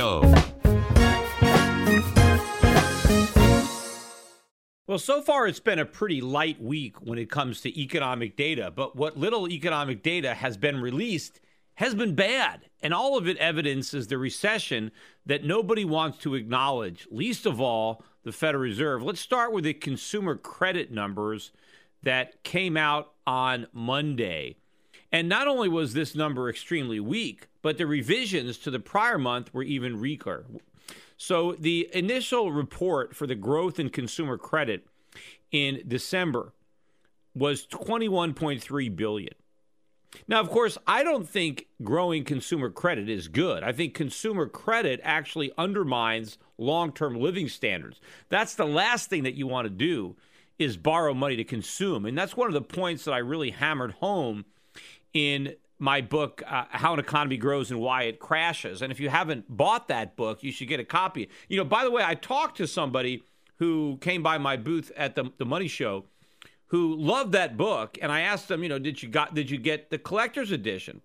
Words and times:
Show. 0.00 0.22
Well, 4.86 4.98
so 4.98 5.20
far 5.20 5.46
it's 5.46 5.60
been 5.60 5.78
a 5.78 5.84
pretty 5.84 6.22
light 6.22 6.58
week 6.58 7.02
when 7.02 7.18
it 7.18 7.30
comes 7.30 7.60
to 7.60 7.78
economic 7.78 8.34
data, 8.34 8.72
but 8.74 8.96
what 8.96 9.18
little 9.18 9.46
economic 9.46 10.02
data 10.02 10.32
has 10.32 10.56
been 10.56 10.80
released 10.80 11.38
has 11.74 11.94
been 11.94 12.14
bad. 12.14 12.70
And 12.82 12.94
all 12.94 13.18
of 13.18 13.28
it 13.28 13.36
evidences 13.36 14.06
the 14.06 14.16
recession 14.16 14.90
that 15.26 15.44
nobody 15.44 15.84
wants 15.84 16.16
to 16.20 16.34
acknowledge, 16.34 17.06
least 17.10 17.44
of 17.44 17.60
all 17.60 18.02
the 18.24 18.32
Federal 18.32 18.62
Reserve. 18.62 19.02
Let's 19.02 19.20
start 19.20 19.52
with 19.52 19.64
the 19.64 19.74
consumer 19.74 20.34
credit 20.34 20.90
numbers 20.90 21.52
that 22.02 22.42
came 22.42 22.78
out 22.78 23.12
on 23.26 23.66
Monday. 23.74 24.56
And 25.12 25.28
not 25.28 25.48
only 25.48 25.68
was 25.68 25.92
this 25.92 26.14
number 26.14 26.48
extremely 26.48 27.00
weak, 27.00 27.48
but 27.62 27.78
the 27.78 27.86
revisions 27.86 28.58
to 28.58 28.70
the 28.70 28.78
prior 28.78 29.18
month 29.18 29.52
were 29.52 29.62
even 29.62 30.00
weaker. 30.00 30.46
So 31.16 31.52
the 31.58 31.88
initial 31.92 32.52
report 32.52 33.14
for 33.14 33.26
the 33.26 33.34
growth 33.34 33.78
in 33.78 33.90
consumer 33.90 34.38
credit 34.38 34.86
in 35.50 35.82
December 35.86 36.52
was 37.34 37.66
21.3 37.66 38.96
billion. 38.96 39.34
Now, 40.26 40.40
of 40.40 40.50
course, 40.50 40.76
I 40.86 41.04
don't 41.04 41.28
think 41.28 41.66
growing 41.82 42.24
consumer 42.24 42.70
credit 42.70 43.08
is 43.08 43.28
good. 43.28 43.62
I 43.62 43.72
think 43.72 43.94
consumer 43.94 44.46
credit 44.46 45.00
actually 45.04 45.52
undermines 45.56 46.38
long-term 46.58 47.20
living 47.20 47.48
standards. 47.48 48.00
That's 48.28 48.54
the 48.54 48.64
last 48.64 49.08
thing 49.08 49.22
that 49.24 49.34
you 49.34 49.46
want 49.46 49.66
to 49.66 49.70
do 49.70 50.16
is 50.58 50.76
borrow 50.76 51.14
money 51.14 51.36
to 51.36 51.44
consume. 51.44 52.06
And 52.06 52.18
that's 52.18 52.36
one 52.36 52.48
of 52.48 52.54
the 52.54 52.62
points 52.62 53.04
that 53.04 53.12
I 53.12 53.18
really 53.18 53.50
hammered 53.50 53.92
home 53.92 54.44
in 55.12 55.54
my 55.78 56.00
book, 56.00 56.42
uh, 56.46 56.64
How 56.70 56.92
an 56.92 57.00
Economy 57.00 57.36
Grows 57.36 57.70
and 57.70 57.80
Why 57.80 58.04
It 58.04 58.18
Crashes. 58.18 58.82
And 58.82 58.92
if 58.92 59.00
you 59.00 59.08
haven't 59.08 59.44
bought 59.48 59.88
that 59.88 60.14
book, 60.14 60.42
you 60.42 60.52
should 60.52 60.68
get 60.68 60.78
a 60.78 60.84
copy. 60.84 61.28
You 61.48 61.56
know, 61.56 61.64
by 61.64 61.84
the 61.84 61.90
way, 61.90 62.02
I 62.04 62.14
talked 62.14 62.58
to 62.58 62.66
somebody 62.66 63.24
who 63.56 63.98
came 64.00 64.22
by 64.22 64.38
my 64.38 64.56
booth 64.56 64.92
at 64.96 65.14
the, 65.14 65.32
the 65.38 65.46
Money 65.46 65.68
Show 65.68 66.04
who 66.66 66.94
loved 66.94 67.32
that 67.32 67.56
book. 67.56 67.98
And 68.00 68.12
I 68.12 68.20
asked 68.20 68.50
him, 68.50 68.62
you 68.62 68.68
know, 68.68 68.78
did 68.78 69.02
you 69.02 69.08
got 69.08 69.34
did 69.34 69.50
you 69.50 69.58
get 69.58 69.90
the 69.90 69.98
collector's 69.98 70.52
edition? 70.52 71.00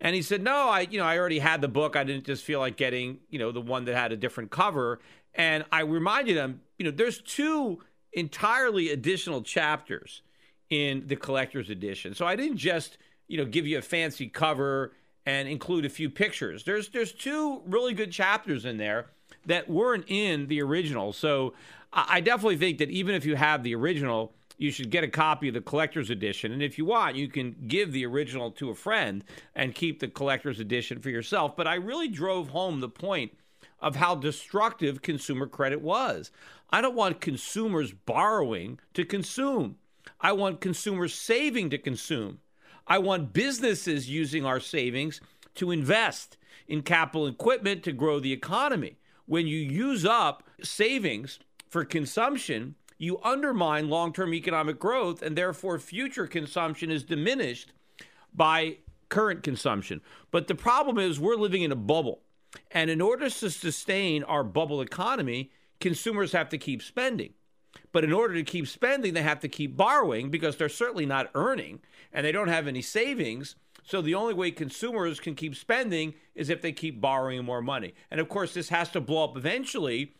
And 0.00 0.16
he 0.16 0.22
said, 0.22 0.42
no, 0.42 0.68
I, 0.68 0.80
you 0.80 0.98
know, 0.98 1.04
I 1.04 1.16
already 1.16 1.38
had 1.38 1.60
the 1.60 1.68
book. 1.68 1.94
I 1.94 2.02
didn't 2.02 2.24
just 2.24 2.44
feel 2.44 2.58
like 2.58 2.76
getting, 2.76 3.18
you 3.30 3.38
know, 3.38 3.52
the 3.52 3.60
one 3.60 3.84
that 3.84 3.94
had 3.94 4.10
a 4.10 4.16
different 4.16 4.50
cover. 4.50 5.00
And 5.34 5.64
I 5.70 5.82
reminded 5.82 6.36
him, 6.36 6.60
you 6.76 6.84
know, 6.84 6.90
there's 6.90 7.20
two 7.20 7.80
entirely 8.12 8.90
additional 8.90 9.42
chapters 9.42 10.22
in 10.70 11.06
the 11.06 11.16
collector's 11.16 11.70
edition. 11.70 12.14
So 12.14 12.26
I 12.26 12.34
didn't 12.34 12.56
just 12.56 12.98
you 13.32 13.38
know, 13.38 13.46
give 13.46 13.66
you 13.66 13.78
a 13.78 13.82
fancy 13.82 14.28
cover 14.28 14.92
and 15.24 15.48
include 15.48 15.86
a 15.86 15.88
few 15.88 16.10
pictures. 16.10 16.64
There's 16.64 16.90
there's 16.90 17.12
two 17.12 17.62
really 17.64 17.94
good 17.94 18.12
chapters 18.12 18.66
in 18.66 18.76
there 18.76 19.06
that 19.46 19.70
weren't 19.70 20.04
in 20.06 20.48
the 20.48 20.60
original. 20.60 21.14
So 21.14 21.54
I 21.94 22.20
definitely 22.20 22.58
think 22.58 22.76
that 22.76 22.90
even 22.90 23.14
if 23.14 23.24
you 23.24 23.34
have 23.36 23.62
the 23.62 23.74
original, 23.74 24.34
you 24.58 24.70
should 24.70 24.90
get 24.90 25.02
a 25.02 25.08
copy 25.08 25.48
of 25.48 25.54
the 25.54 25.62
collector's 25.62 26.10
edition. 26.10 26.52
And 26.52 26.62
if 26.62 26.76
you 26.76 26.84
want, 26.84 27.16
you 27.16 27.26
can 27.26 27.56
give 27.66 27.92
the 27.92 28.04
original 28.04 28.50
to 28.50 28.68
a 28.68 28.74
friend 28.74 29.24
and 29.54 29.74
keep 29.74 30.00
the 30.00 30.08
collector's 30.08 30.60
edition 30.60 31.00
for 31.00 31.08
yourself. 31.08 31.56
But 31.56 31.66
I 31.66 31.76
really 31.76 32.08
drove 32.08 32.50
home 32.50 32.80
the 32.80 32.88
point 32.90 33.32
of 33.80 33.96
how 33.96 34.14
destructive 34.14 35.00
consumer 35.00 35.46
credit 35.46 35.80
was. 35.80 36.30
I 36.68 36.82
don't 36.82 36.94
want 36.94 37.22
consumers 37.22 37.92
borrowing 37.92 38.78
to 38.92 39.06
consume. 39.06 39.76
I 40.20 40.32
want 40.32 40.60
consumers 40.60 41.14
saving 41.14 41.70
to 41.70 41.78
consume. 41.78 42.40
I 42.86 42.98
want 42.98 43.32
businesses 43.32 44.10
using 44.10 44.44
our 44.44 44.60
savings 44.60 45.20
to 45.56 45.70
invest 45.70 46.36
in 46.66 46.82
capital 46.82 47.26
equipment 47.26 47.82
to 47.84 47.92
grow 47.92 48.20
the 48.20 48.32
economy. 48.32 48.96
When 49.26 49.46
you 49.46 49.58
use 49.58 50.04
up 50.04 50.42
savings 50.62 51.38
for 51.68 51.84
consumption, 51.84 52.74
you 52.98 53.18
undermine 53.22 53.88
long 53.88 54.12
term 54.12 54.34
economic 54.34 54.78
growth, 54.78 55.22
and 55.22 55.36
therefore 55.36 55.78
future 55.78 56.26
consumption 56.26 56.90
is 56.90 57.02
diminished 57.02 57.72
by 58.34 58.78
current 59.08 59.42
consumption. 59.42 60.00
But 60.30 60.46
the 60.46 60.54
problem 60.54 60.98
is, 60.98 61.20
we're 61.20 61.36
living 61.36 61.62
in 61.62 61.72
a 61.72 61.76
bubble. 61.76 62.22
And 62.70 62.90
in 62.90 63.00
order 63.00 63.28
to 63.28 63.50
sustain 63.50 64.22
our 64.24 64.44
bubble 64.44 64.80
economy, 64.80 65.50
consumers 65.80 66.32
have 66.32 66.48
to 66.50 66.58
keep 66.58 66.82
spending. 66.82 67.34
But 67.92 68.04
in 68.04 68.12
order 68.12 68.34
to 68.34 68.42
keep 68.42 68.66
spending, 68.66 69.14
they 69.14 69.22
have 69.22 69.40
to 69.40 69.48
keep 69.48 69.76
borrowing 69.76 70.30
because 70.30 70.56
they're 70.56 70.68
certainly 70.68 71.06
not 71.06 71.30
earning 71.34 71.80
and 72.12 72.24
they 72.24 72.32
don't 72.32 72.48
have 72.48 72.66
any 72.66 72.82
savings. 72.82 73.54
So 73.84 74.00
the 74.00 74.14
only 74.14 74.34
way 74.34 74.50
consumers 74.50 75.20
can 75.20 75.34
keep 75.34 75.56
spending 75.56 76.14
is 76.34 76.50
if 76.50 76.62
they 76.62 76.72
keep 76.72 77.00
borrowing 77.00 77.44
more 77.44 77.62
money. 77.62 77.94
And 78.10 78.20
of 78.20 78.28
course, 78.28 78.54
this 78.54 78.68
has 78.68 78.90
to 78.90 79.00
blow 79.00 79.24
up 79.24 79.36
eventually 79.36 80.14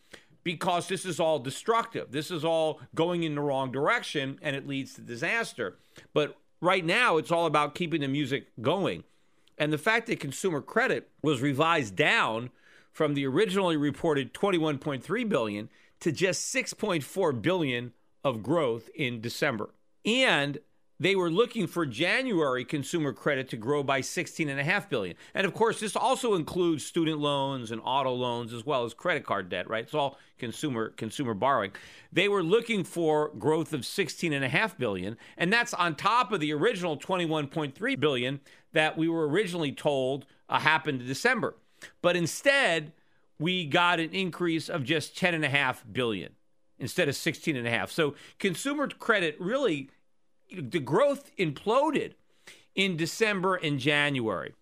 because 0.44 0.88
this 0.88 1.04
is 1.04 1.20
all 1.20 1.38
destructive. 1.38 2.10
This 2.10 2.30
is 2.30 2.44
all 2.44 2.80
going 2.94 3.22
in 3.22 3.36
the 3.36 3.40
wrong 3.40 3.70
direction 3.70 4.38
and 4.42 4.56
it 4.56 4.66
leads 4.66 4.94
to 4.94 5.00
disaster. 5.00 5.78
But 6.12 6.36
right 6.60 6.84
now, 6.84 7.16
it's 7.16 7.30
all 7.30 7.46
about 7.46 7.74
keeping 7.74 8.00
the 8.00 8.08
music 8.08 8.48
going. 8.60 9.04
And 9.58 9.72
the 9.72 9.78
fact 9.78 10.06
that 10.08 10.18
consumer 10.18 10.60
credit 10.60 11.08
was 11.22 11.40
revised 11.40 11.94
down 11.94 12.50
from 12.90 13.14
the 13.14 13.26
originally 13.26 13.76
reported 13.76 14.34
21.3 14.34 15.28
billion 15.28 15.68
to 16.02 16.10
just 16.10 16.52
6.4 16.52 17.40
billion 17.40 17.92
of 18.24 18.42
growth 18.42 18.90
in 18.94 19.20
December. 19.20 19.70
And 20.04 20.58
they 20.98 21.14
were 21.14 21.30
looking 21.30 21.68
for 21.68 21.86
January 21.86 22.64
consumer 22.64 23.12
credit 23.12 23.48
to 23.50 23.56
grow 23.56 23.84
by 23.84 24.00
16.5 24.00 24.88
billion. 24.88 25.16
And 25.32 25.46
of 25.46 25.54
course, 25.54 25.78
this 25.78 25.94
also 25.94 26.34
includes 26.34 26.84
student 26.84 27.20
loans 27.20 27.70
and 27.70 27.80
auto 27.84 28.12
loans 28.12 28.52
as 28.52 28.66
well 28.66 28.84
as 28.84 28.94
credit 28.94 29.24
card 29.24 29.48
debt, 29.48 29.70
right? 29.70 29.84
It's 29.84 29.94
all 29.94 30.18
consumer 30.38 30.88
consumer 30.90 31.34
borrowing. 31.34 31.70
They 32.12 32.28
were 32.28 32.42
looking 32.42 32.82
for 32.82 33.30
growth 33.38 33.72
of 33.72 33.82
16.5 33.82 34.78
billion, 34.78 35.16
and 35.36 35.52
that's 35.52 35.72
on 35.72 35.94
top 35.94 36.32
of 36.32 36.40
the 36.40 36.52
original 36.52 36.96
21.3 36.96 38.00
billion 38.00 38.40
that 38.72 38.98
we 38.98 39.08
were 39.08 39.28
originally 39.28 39.70
told 39.70 40.26
uh, 40.48 40.58
happened 40.58 41.00
in 41.00 41.06
December. 41.06 41.54
But 42.00 42.16
instead, 42.16 42.92
we 43.42 43.66
got 43.66 43.98
an 43.98 44.10
increase 44.10 44.68
of 44.68 44.84
just 44.84 45.16
10.5 45.16 45.78
billion 45.92 46.32
instead 46.78 47.08
of 47.08 47.14
16.5. 47.14 47.90
So 47.90 48.14
consumer 48.38 48.88
credit 48.88 49.36
really 49.40 49.90
the 50.50 50.80
growth 50.80 51.30
imploded 51.38 52.12
in 52.74 52.96
December 52.96 53.56
and 53.56 53.78
January. 53.78 54.54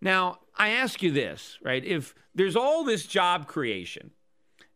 Now, 0.00 0.38
I 0.56 0.70
ask 0.70 1.02
you 1.02 1.10
this, 1.10 1.58
right? 1.62 1.84
If 1.84 2.14
there's 2.34 2.56
all 2.56 2.84
this 2.84 3.06
job 3.06 3.46
creation 3.46 4.10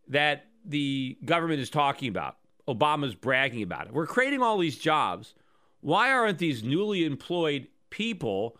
that 0.09 0.47
the 0.65 1.17
government 1.25 1.61
is 1.61 1.71
talking 1.71 2.09
about, 2.09 2.37
Obama's 2.69 3.15
bragging 3.15 3.63
about 3.63 3.89
it, 3.89 3.93
we're 3.93 4.07
creating 4.07 4.43
all 4.43 4.59
these 4.59 4.79
jobs. 4.79 5.35
Why 5.81 6.13
aren't 6.13 6.39
these 6.39 6.63
newly 6.63 7.05
employed 7.05 7.67
people 7.91 8.57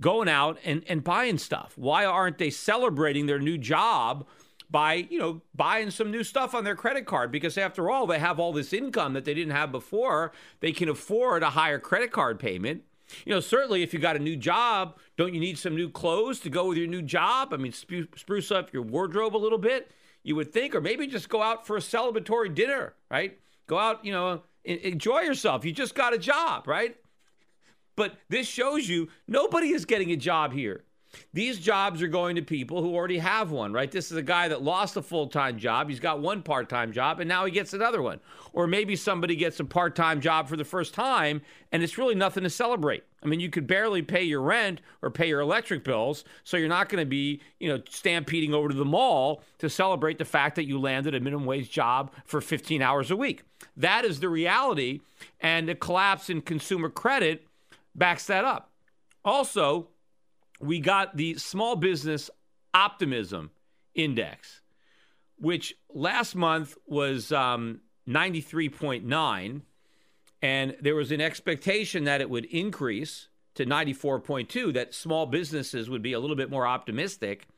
going 0.00 0.28
out 0.28 0.58
and, 0.64 0.84
and 0.88 1.02
buying 1.02 1.38
stuff? 1.38 1.72
Why 1.76 2.04
aren't 2.04 2.38
they 2.38 2.50
celebrating 2.50 3.26
their 3.26 3.38
new 3.38 3.58
job 3.58 4.26
by, 4.70 4.94
you 4.94 5.18
know, 5.18 5.42
buying 5.54 5.90
some 5.90 6.10
new 6.10 6.22
stuff 6.22 6.54
on 6.54 6.64
their 6.64 6.76
credit 6.76 7.06
card? 7.06 7.32
Because 7.32 7.58
after 7.58 7.90
all, 7.90 8.06
they 8.06 8.18
have 8.18 8.38
all 8.38 8.52
this 8.52 8.72
income 8.72 9.12
that 9.14 9.24
they 9.24 9.34
didn't 9.34 9.54
have 9.54 9.72
before. 9.72 10.32
They 10.60 10.72
can 10.72 10.88
afford 10.88 11.42
a 11.42 11.50
higher 11.50 11.78
credit 11.78 12.12
card 12.12 12.38
payment. 12.38 12.82
You 13.24 13.34
know, 13.34 13.40
certainly 13.40 13.82
if 13.82 13.94
you 13.94 13.98
got 13.98 14.16
a 14.16 14.20
new 14.20 14.36
job, 14.36 14.98
don't 15.16 15.32
you 15.32 15.40
need 15.40 15.58
some 15.58 15.74
new 15.74 15.88
clothes 15.88 16.40
to 16.40 16.50
go 16.50 16.68
with 16.68 16.78
your 16.78 16.86
new 16.86 17.02
job? 17.02 17.54
I 17.54 17.56
mean, 17.56 17.72
spruce 17.72 18.50
up 18.50 18.72
your 18.72 18.82
wardrobe 18.82 19.34
a 19.34 19.38
little 19.38 19.58
bit, 19.58 19.90
you 20.22 20.36
would 20.36 20.52
think, 20.52 20.74
or 20.74 20.80
maybe 20.80 21.06
just 21.06 21.28
go 21.28 21.42
out 21.42 21.66
for 21.66 21.76
a 21.76 21.80
celebratory 21.80 22.54
dinner, 22.54 22.94
right? 23.10 23.38
Go 23.66 23.78
out, 23.78 24.04
you 24.04 24.12
know, 24.12 24.42
enjoy 24.64 25.20
yourself. 25.20 25.64
You 25.64 25.72
just 25.72 25.94
got 25.94 26.12
a 26.12 26.18
job, 26.18 26.68
right? 26.68 26.96
But 27.98 28.14
this 28.28 28.46
shows 28.46 28.88
you 28.88 29.08
nobody 29.26 29.70
is 29.70 29.84
getting 29.84 30.12
a 30.12 30.16
job 30.16 30.52
here. 30.52 30.84
These 31.32 31.58
jobs 31.58 32.00
are 32.00 32.06
going 32.06 32.36
to 32.36 32.42
people 32.42 32.80
who 32.80 32.94
already 32.94 33.18
have 33.18 33.50
one, 33.50 33.72
right? 33.72 33.90
This 33.90 34.12
is 34.12 34.16
a 34.16 34.22
guy 34.22 34.46
that 34.46 34.62
lost 34.62 34.96
a 34.96 35.02
full 35.02 35.26
time 35.26 35.58
job. 35.58 35.88
He's 35.88 35.98
got 35.98 36.20
one 36.20 36.42
part 36.42 36.68
time 36.68 36.92
job 36.92 37.18
and 37.18 37.28
now 37.28 37.44
he 37.44 37.50
gets 37.50 37.72
another 37.72 38.00
one. 38.00 38.20
Or 38.52 38.68
maybe 38.68 38.94
somebody 38.94 39.34
gets 39.34 39.58
a 39.58 39.64
part 39.64 39.96
time 39.96 40.20
job 40.20 40.46
for 40.46 40.56
the 40.56 40.64
first 40.64 40.94
time 40.94 41.42
and 41.72 41.82
it's 41.82 41.98
really 41.98 42.14
nothing 42.14 42.44
to 42.44 42.50
celebrate. 42.50 43.02
I 43.20 43.26
mean, 43.26 43.40
you 43.40 43.50
could 43.50 43.66
barely 43.66 44.02
pay 44.02 44.22
your 44.22 44.42
rent 44.42 44.80
or 45.02 45.10
pay 45.10 45.26
your 45.26 45.40
electric 45.40 45.82
bills, 45.82 46.22
so 46.44 46.56
you're 46.56 46.68
not 46.68 46.88
going 46.88 47.02
to 47.02 47.08
be, 47.08 47.40
you 47.58 47.68
know, 47.68 47.82
stampeding 47.88 48.54
over 48.54 48.68
to 48.68 48.76
the 48.76 48.84
mall 48.84 49.42
to 49.58 49.68
celebrate 49.68 50.18
the 50.18 50.24
fact 50.24 50.54
that 50.54 50.68
you 50.68 50.78
landed 50.78 51.16
a 51.16 51.20
minimum 51.20 51.46
wage 51.46 51.68
job 51.68 52.12
for 52.26 52.40
15 52.40 52.80
hours 52.80 53.10
a 53.10 53.16
week. 53.16 53.42
That 53.76 54.04
is 54.04 54.20
the 54.20 54.28
reality. 54.28 55.00
And 55.40 55.68
the 55.68 55.74
collapse 55.74 56.30
in 56.30 56.42
consumer 56.42 56.90
credit 56.90 57.47
backs 57.98 58.26
that 58.26 58.44
up. 58.44 58.70
Also, 59.24 59.88
we 60.60 60.80
got 60.80 61.16
the 61.16 61.34
small 61.34 61.76
business 61.76 62.30
optimism 62.72 63.50
index, 63.94 64.60
which 65.38 65.74
last 65.92 66.34
month 66.34 66.76
was 66.86 67.32
um, 67.32 67.80
93.9, 68.08 69.62
and 70.40 70.76
there 70.80 70.94
was 70.94 71.10
an 71.10 71.20
expectation 71.20 72.04
that 72.04 72.20
it 72.20 72.30
would 72.30 72.44
increase 72.46 73.28
to 73.58 73.66
94.2, 73.66 74.72
that 74.74 74.94
small 74.94 75.26
businesses 75.26 75.90
would 75.90 76.02
be 76.02 76.12
a 76.12 76.20
little 76.20 76.36
bit 76.36 76.48
more 76.48 76.66
optimistic. 76.66 77.48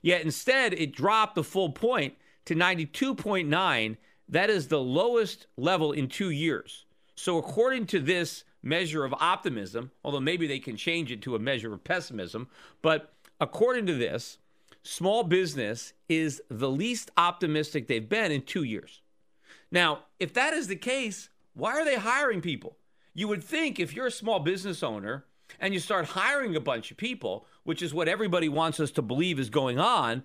Yet 0.00 0.22
instead, 0.22 0.72
it 0.74 0.94
dropped 0.94 1.34
the 1.34 1.42
full 1.42 1.70
point 1.70 2.14
to 2.44 2.54
92.9. 2.54 3.96
That 4.28 4.48
is 4.48 4.68
the 4.68 4.80
lowest 4.80 5.48
level 5.56 5.90
in 5.90 6.06
two 6.06 6.30
years. 6.30 6.86
So, 7.16 7.36
according 7.36 7.86
to 7.86 7.98
this 7.98 8.44
measure 8.62 9.04
of 9.04 9.14
optimism, 9.14 9.90
although 10.04 10.20
maybe 10.20 10.46
they 10.46 10.58
can 10.58 10.76
change 10.76 11.10
it 11.10 11.22
to 11.22 11.34
a 11.34 11.38
measure 11.38 11.72
of 11.72 11.84
pessimism. 11.84 12.48
But 12.82 13.12
according 13.40 13.86
to 13.86 13.94
this, 13.94 14.38
small 14.82 15.22
business 15.24 15.92
is 16.08 16.42
the 16.48 16.70
least 16.70 17.10
optimistic 17.16 17.86
they've 17.86 18.08
been 18.08 18.32
in 18.32 18.42
two 18.42 18.62
years. 18.62 19.00
Now, 19.70 20.00
if 20.18 20.34
that 20.34 20.52
is 20.52 20.68
the 20.68 20.76
case, 20.76 21.28
why 21.54 21.72
are 21.72 21.84
they 21.84 21.96
hiring 21.96 22.40
people? 22.40 22.76
You 23.14 23.28
would 23.28 23.42
think 23.42 23.78
if 23.78 23.94
you're 23.94 24.06
a 24.06 24.12
small 24.12 24.40
business 24.40 24.82
owner 24.82 25.24
and 25.58 25.74
you 25.74 25.80
start 25.80 26.06
hiring 26.06 26.54
a 26.56 26.60
bunch 26.60 26.90
of 26.90 26.96
people, 26.96 27.46
which 27.64 27.82
is 27.82 27.94
what 27.94 28.08
everybody 28.08 28.48
wants 28.48 28.80
us 28.80 28.90
to 28.92 29.02
believe 29.02 29.38
is 29.38 29.50
going 29.50 29.78
on, 29.78 30.22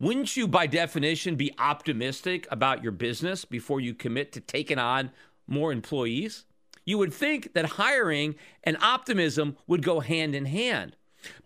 wouldn't 0.00 0.36
you, 0.36 0.48
by 0.48 0.66
definition, 0.66 1.36
be 1.36 1.54
optimistic 1.58 2.46
about 2.50 2.82
your 2.82 2.92
business 2.92 3.44
before 3.44 3.80
you 3.80 3.94
commit 3.94 4.32
to 4.32 4.40
taking 4.40 4.78
on 4.78 5.10
more 5.46 5.72
employees? 5.72 6.44
You 6.84 6.98
would 6.98 7.12
think 7.12 7.54
that 7.54 7.64
hiring 7.64 8.34
and 8.62 8.76
optimism 8.80 9.56
would 9.66 9.82
go 9.82 10.00
hand 10.00 10.34
in 10.34 10.44
hand. 10.44 10.96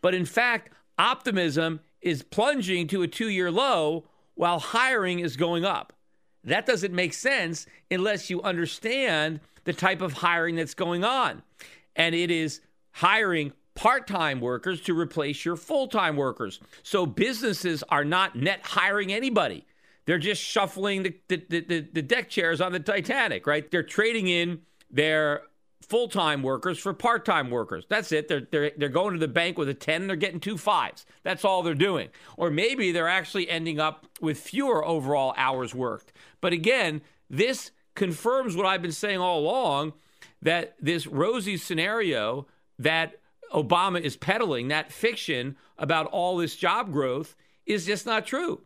But 0.00 0.14
in 0.14 0.24
fact, 0.24 0.72
optimism 0.98 1.80
is 2.00 2.22
plunging 2.22 2.88
to 2.88 3.02
a 3.02 3.08
two 3.08 3.28
year 3.28 3.50
low 3.50 4.04
while 4.34 4.58
hiring 4.58 5.20
is 5.20 5.36
going 5.36 5.64
up. 5.64 5.92
That 6.44 6.66
doesn't 6.66 6.94
make 6.94 7.12
sense 7.12 7.66
unless 7.90 8.30
you 8.30 8.42
understand 8.42 9.40
the 9.64 9.72
type 9.72 10.00
of 10.00 10.14
hiring 10.14 10.56
that's 10.56 10.74
going 10.74 11.04
on. 11.04 11.42
And 11.96 12.14
it 12.14 12.30
is 12.30 12.60
hiring 12.92 13.52
part 13.74 14.06
time 14.06 14.40
workers 14.40 14.80
to 14.82 14.98
replace 14.98 15.44
your 15.44 15.56
full 15.56 15.88
time 15.88 16.16
workers. 16.16 16.60
So 16.82 17.06
businesses 17.06 17.84
are 17.88 18.04
not 18.04 18.36
net 18.36 18.60
hiring 18.62 19.12
anybody. 19.12 19.66
They're 20.06 20.18
just 20.18 20.42
shuffling 20.42 21.02
the, 21.02 21.14
the, 21.28 21.36
the, 21.48 21.80
the 21.92 22.02
deck 22.02 22.30
chairs 22.30 22.60
on 22.60 22.72
the 22.72 22.80
Titanic, 22.80 23.46
right? 23.46 23.70
They're 23.70 23.82
trading 23.82 24.26
in 24.28 24.62
their 24.90 25.42
full 25.88 26.08
time 26.08 26.42
workers 26.42 26.78
for 26.78 26.92
part 26.92 27.24
time 27.24 27.50
workers. 27.50 27.84
That's 27.88 28.12
it. 28.12 28.28
They're, 28.28 28.46
they're, 28.50 28.72
they're 28.76 28.88
going 28.88 29.14
to 29.14 29.18
the 29.18 29.28
bank 29.28 29.58
with 29.58 29.68
a 29.68 29.74
10 29.74 30.02
and 30.02 30.10
they're 30.10 30.16
getting 30.16 30.40
two 30.40 30.58
fives. 30.58 31.06
That's 31.22 31.44
all 31.44 31.62
they're 31.62 31.74
doing. 31.74 32.10
Or 32.36 32.50
maybe 32.50 32.92
they're 32.92 33.08
actually 33.08 33.48
ending 33.48 33.80
up 33.80 34.06
with 34.20 34.38
fewer 34.38 34.84
overall 34.84 35.34
hours 35.36 35.74
worked. 35.74 36.12
But 36.40 36.52
again, 36.52 37.00
this 37.30 37.70
confirms 37.94 38.54
what 38.54 38.66
I've 38.66 38.82
been 38.82 38.92
saying 38.92 39.18
all 39.18 39.40
along 39.40 39.94
that 40.42 40.76
this 40.80 41.06
rosy 41.06 41.56
scenario 41.56 42.46
that 42.78 43.18
Obama 43.52 44.00
is 44.00 44.16
peddling, 44.16 44.68
that 44.68 44.92
fiction 44.92 45.56
about 45.78 46.06
all 46.06 46.36
this 46.36 46.54
job 46.54 46.92
growth, 46.92 47.34
is 47.66 47.86
just 47.86 48.06
not 48.06 48.26
true. 48.26 48.60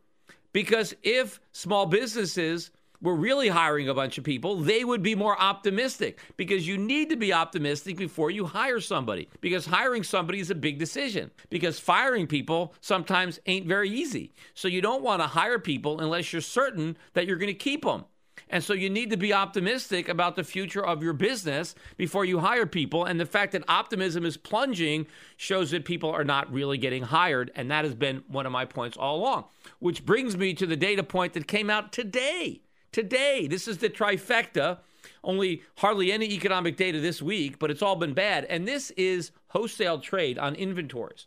Because 0.53 0.95
if 1.03 1.41
small 1.53 1.87
businesses 1.87 2.71
were 3.03 3.17
really 3.17 3.49
hiring 3.49 3.89
a 3.89 3.95
bunch 3.95 4.17
of 4.17 4.25
people, 4.25 4.57
they 4.57 4.85
would 4.85 5.03
be 5.03 5.15
more 5.15 5.39
optimistic 5.39 6.21
because 6.37 6.67
you 6.67 6.79
need 6.79 7.11
to 7.11 7.17
be 7.17 7.33
optimistic 7.33 7.97
before 7.97 8.31
you 8.31 8.47
hire 8.47 8.81
somebody 8.81 9.29
because 9.41 9.67
hiring 9.67 10.05
somebody 10.05 10.41
is 10.41 10.51
a 10.51 10.55
big 10.55 10.79
decision 10.79 11.31
because 11.51 11.79
firing 11.79 12.27
people 12.27 12.75
sometimes 12.81 13.41
ain't 13.47 13.67
very 13.67 13.91
easy. 13.91 14.33
So 14.55 14.69
you 14.69 14.81
don't 14.81 15.03
want 15.03 15.21
to 15.21 15.27
hire 15.27 15.59
people 15.59 16.01
unless 16.01 16.33
you're 16.33 16.41
certain 16.41 16.97
that 17.15 17.27
you're 17.27 17.37
going 17.37 17.49
to 17.49 17.55
keep 17.55 17.85
them. 17.85 18.05
And 18.49 18.63
so 18.63 18.75
you 18.75 18.91
need 18.91 19.11
to 19.11 19.17
be 19.17 19.33
optimistic 19.33 20.09
about 20.09 20.37
the 20.37 20.45
future 20.45 20.85
of 20.85 21.03
your 21.03 21.15
business 21.15 21.75
before 21.97 22.25
you 22.25 22.39
hire 22.39 22.67
people. 22.67 23.05
And 23.05 23.19
the 23.19 23.27
fact 23.27 23.53
that 23.53 23.65
optimism 23.67 24.27
is 24.27 24.37
plunging 24.37 25.07
shows 25.37 25.71
that 25.71 25.87
people 25.87 26.11
are 26.11 26.25
not 26.25 26.53
really 26.53 26.77
getting 26.77 27.03
hired. 27.03 27.51
And 27.55 27.71
that 27.71 27.85
has 27.85 27.95
been 27.95 28.23
one 28.29 28.45
of 28.45 28.53
my 28.53 28.67
points 28.67 28.97
all 28.97 29.17
along, 29.17 29.45
which 29.79 30.05
brings 30.05 30.37
me 30.37 30.53
to 30.55 30.67
the 30.67 30.77
data 30.77 31.03
point 31.03 31.33
that 31.33 31.47
came 31.47 31.71
out 31.71 31.93
today 31.93 32.62
today. 32.93 33.47
This 33.49 33.67
is 33.67 33.79
the 33.79 33.91
trifecta. 33.91 34.79
Only 35.25 35.63
hardly 35.79 36.13
any 36.13 36.27
economic 36.33 36.77
data 36.77 37.01
this 37.01 37.23
week, 37.23 37.59
but 37.59 37.71
it's 37.71 37.83
all 37.83 37.97
been 37.97 38.15
bad. 38.15 38.45
And 38.47 38.67
this 38.67 38.91
is 38.93 39.31
wholesale 39.49 39.99
trade 39.99 40.39
on 40.39 40.55
inventories. 40.55 41.27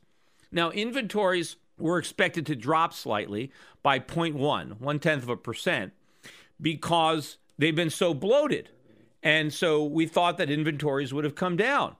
Now, 0.51 0.69
inventories 0.71 1.55
were 1.77 1.97
expected 1.97 2.45
to 2.45 2.55
drop 2.55 2.93
slightly 2.93 3.51
by 3.83 3.99
0.1, 3.99 4.79
one 4.79 4.99
tenth 4.99 5.23
of 5.23 5.29
a 5.29 5.37
percent, 5.37 5.93
because 6.61 7.37
they've 7.57 7.75
been 7.75 7.89
so 7.89 8.13
bloated. 8.13 8.69
And 9.23 9.53
so 9.53 9.83
we 9.83 10.05
thought 10.05 10.37
that 10.37 10.49
inventories 10.49 11.13
would 11.13 11.23
have 11.23 11.35
come 11.35 11.57
down. 11.57 11.95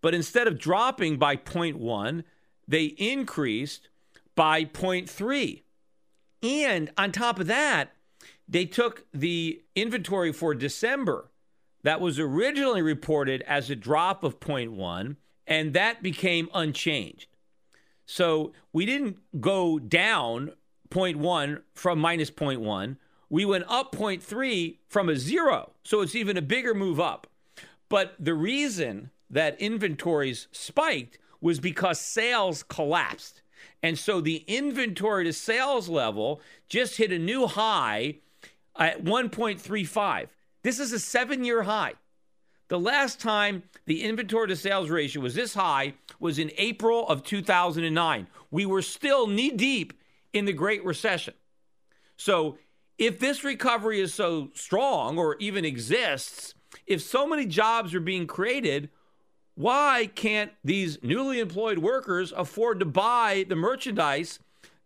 But 0.00 0.14
instead 0.14 0.46
of 0.46 0.58
dropping 0.58 1.16
by 1.16 1.36
0.1, 1.36 2.22
they 2.68 2.84
increased 2.84 3.88
by 4.34 4.64
0.3. 4.64 5.62
And 6.42 6.90
on 6.98 7.12
top 7.12 7.40
of 7.40 7.46
that, 7.46 7.95
they 8.48 8.64
took 8.64 9.04
the 9.12 9.62
inventory 9.74 10.32
for 10.32 10.54
December 10.54 11.30
that 11.82 12.00
was 12.00 12.18
originally 12.18 12.82
reported 12.82 13.42
as 13.42 13.70
a 13.70 13.76
drop 13.76 14.24
of 14.24 14.40
0.1, 14.40 15.16
and 15.46 15.72
that 15.72 16.02
became 16.02 16.48
unchanged. 16.54 17.28
So 18.06 18.52
we 18.72 18.86
didn't 18.86 19.18
go 19.40 19.78
down 19.78 20.52
0.1 20.90 21.62
from 21.74 21.98
minus 21.98 22.30
0.1. 22.30 22.96
We 23.28 23.44
went 23.44 23.64
up 23.68 23.94
0.3 23.94 24.78
from 24.88 25.08
a 25.08 25.16
zero. 25.16 25.72
So 25.82 26.00
it's 26.00 26.14
even 26.14 26.36
a 26.36 26.42
bigger 26.42 26.74
move 26.74 27.00
up. 27.00 27.26
But 27.88 28.14
the 28.18 28.34
reason 28.34 29.10
that 29.28 29.60
inventories 29.60 30.46
spiked 30.52 31.18
was 31.40 31.60
because 31.60 32.00
sales 32.00 32.62
collapsed. 32.62 33.42
And 33.82 33.98
so 33.98 34.20
the 34.20 34.44
inventory 34.46 35.24
to 35.24 35.32
sales 35.32 35.88
level 35.88 36.40
just 36.68 36.96
hit 36.96 37.12
a 37.12 37.18
new 37.18 37.46
high 37.46 38.16
at 38.78 39.04
1.35. 39.04 40.28
This 40.62 40.78
is 40.78 40.92
a 40.92 40.98
seven 40.98 41.44
year 41.44 41.62
high. 41.62 41.94
The 42.68 42.78
last 42.78 43.20
time 43.20 43.62
the 43.86 44.02
inventory 44.02 44.48
to 44.48 44.56
sales 44.56 44.90
ratio 44.90 45.22
was 45.22 45.34
this 45.34 45.54
high 45.54 45.94
was 46.18 46.38
in 46.38 46.50
April 46.58 47.06
of 47.08 47.22
2009. 47.22 48.26
We 48.50 48.66
were 48.66 48.82
still 48.82 49.28
knee 49.28 49.50
deep 49.50 49.92
in 50.32 50.44
the 50.44 50.52
Great 50.52 50.84
Recession. 50.84 51.34
So, 52.16 52.58
if 52.98 53.18
this 53.18 53.44
recovery 53.44 54.00
is 54.00 54.14
so 54.14 54.50
strong 54.54 55.18
or 55.18 55.36
even 55.36 55.66
exists, 55.66 56.54
if 56.86 57.02
so 57.02 57.26
many 57.26 57.44
jobs 57.44 57.94
are 57.94 58.00
being 58.00 58.26
created, 58.26 58.88
why 59.54 60.10
can't 60.14 60.52
these 60.64 61.02
newly 61.02 61.38
employed 61.38 61.78
workers 61.78 62.32
afford 62.36 62.80
to 62.80 62.86
buy 62.86 63.44
the 63.48 63.56
merchandise 63.56 64.38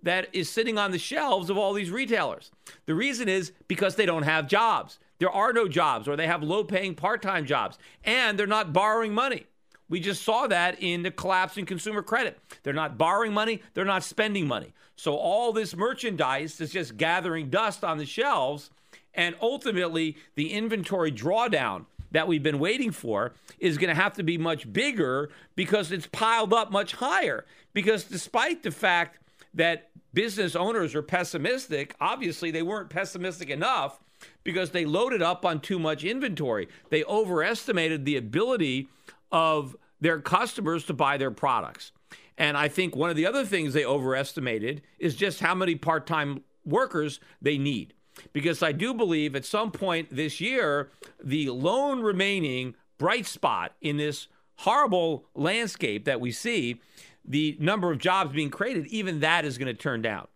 that 0.02 0.28
is 0.33 0.49
sitting 0.49 0.78
on 0.78 0.90
the 0.90 0.99
shelves 0.99 1.50
of 1.50 1.59
all 1.59 1.73
these 1.73 1.90
retailers? 1.90 2.50
The 2.87 2.95
reason 2.95 3.28
is 3.28 3.52
because 3.69 3.97
they 3.97 4.07
don't 4.07 4.23
have 4.23 4.49
jobs. 4.49 4.99
There 5.19 5.30
are 5.30 5.52
no 5.52 5.69
jobs, 5.69 6.09
or 6.09 6.16
they 6.16 6.26
have 6.26 6.42
low 6.42 6.64
paying 6.64 6.95
part 6.95 7.23
time 7.23 7.45
jobs, 7.45 7.78
and 8.04 8.38
they're 8.38 8.47
not 8.47 8.73
borrowing 8.73 9.12
money. 9.12 9.47
We 9.88 10.00
just 10.00 10.23
saw 10.23 10.47
that 10.47 10.80
in 10.80 11.02
the 11.02 11.11
collapse 11.11 11.57
in 11.57 11.66
consumer 11.66 12.02
credit. 12.02 12.38
They're 12.62 12.73
not 12.73 12.97
borrowing 12.97 13.35
money, 13.35 13.61
they're 13.75 13.85
not 13.85 14.04
spending 14.04 14.47
money. 14.47 14.73
So 14.97 15.14
all 15.16 15.52
this 15.52 15.76
merchandise 15.76 16.61
is 16.61 16.73
just 16.73 16.97
gathering 16.97 17.50
dust 17.50 17.85
on 17.85 17.99
the 17.99 18.07
shelves, 18.07 18.71
and 19.14 19.35
ultimately, 19.42 20.16
the 20.37 20.52
inventory 20.52 21.11
drawdown 21.11 21.87
that 22.12 22.28
we've 22.28 22.42
been 22.42 22.59
waiting 22.59 22.90
for 22.90 23.33
is 23.59 23.78
going 23.78 23.95
to 23.95 24.00
have 24.00 24.14
to 24.14 24.23
be 24.23 24.38
much 24.38 24.73
bigger 24.73 25.30
because 25.57 25.92
it's 25.92 26.07
piled 26.07 26.52
up 26.52 26.71
much 26.71 26.92
higher. 26.95 27.45
Because 27.73 28.04
despite 28.04 28.62
the 28.62 28.71
fact 28.71 29.19
that 29.54 29.89
business 30.12 30.57
owners 30.57 30.95
are 30.95 31.02
pessimistic, 31.02 31.95
obviously 32.00 32.50
they 32.50 32.62
weren't 32.62 32.90
pessimistic 32.90 33.50
enough 33.50 34.00
because 34.45 34.71
they 34.71 34.85
loaded 34.85 35.23
up 35.23 35.45
on 35.45 35.61
too 35.61 35.79
much 35.79 36.05
inventory. 36.05 36.69
They 36.90 37.05
overestimated 37.05 38.05
the 38.05 38.17
ability 38.17 38.88
of 39.33 39.76
their 40.00 40.21
customers 40.21 40.85
to 40.87 40.95
buy 40.95 41.17
their 41.17 41.31
products. 41.31 41.93
And 42.37 42.57
I 42.57 42.69
think 42.69 42.97
one 42.97 43.11
of 43.11 43.17
the 43.17 43.26
other 43.26 43.45
things 43.45 43.73
they 43.73 43.85
overestimated 43.85 44.83
is 44.99 45.14
just 45.14 45.40
how 45.40 45.55
many 45.55 45.75
part 45.75 46.07
time 46.07 46.43
workers 46.64 47.21
they 47.40 47.59
need 47.59 47.95
because 48.33 48.62
I 48.62 48.73
do 48.73 48.95
believe 48.95 49.35
at 49.35 49.45
some 49.45 49.71
point 49.71 50.09
this 50.11 50.40
year, 50.40 50.90
the 51.23 51.50
lone 51.50 52.00
remaining 52.00 52.75
bright 52.99 53.26
spot 53.26 53.73
in 53.81 53.97
this 53.97 54.29
horrible 54.57 55.25
landscape 55.35 56.05
that 56.05 56.21
we 56.21 56.33
see, 56.33 56.81
the 57.30 57.56
number 57.60 57.92
of 57.92 57.99
jobs 57.99 58.32
being 58.32 58.50
created, 58.50 58.87
even 58.88 59.20
that 59.20 59.44
is 59.44 59.56
going 59.56 59.68
to 59.68 59.75
turn 59.75 60.02
down. 60.02 60.26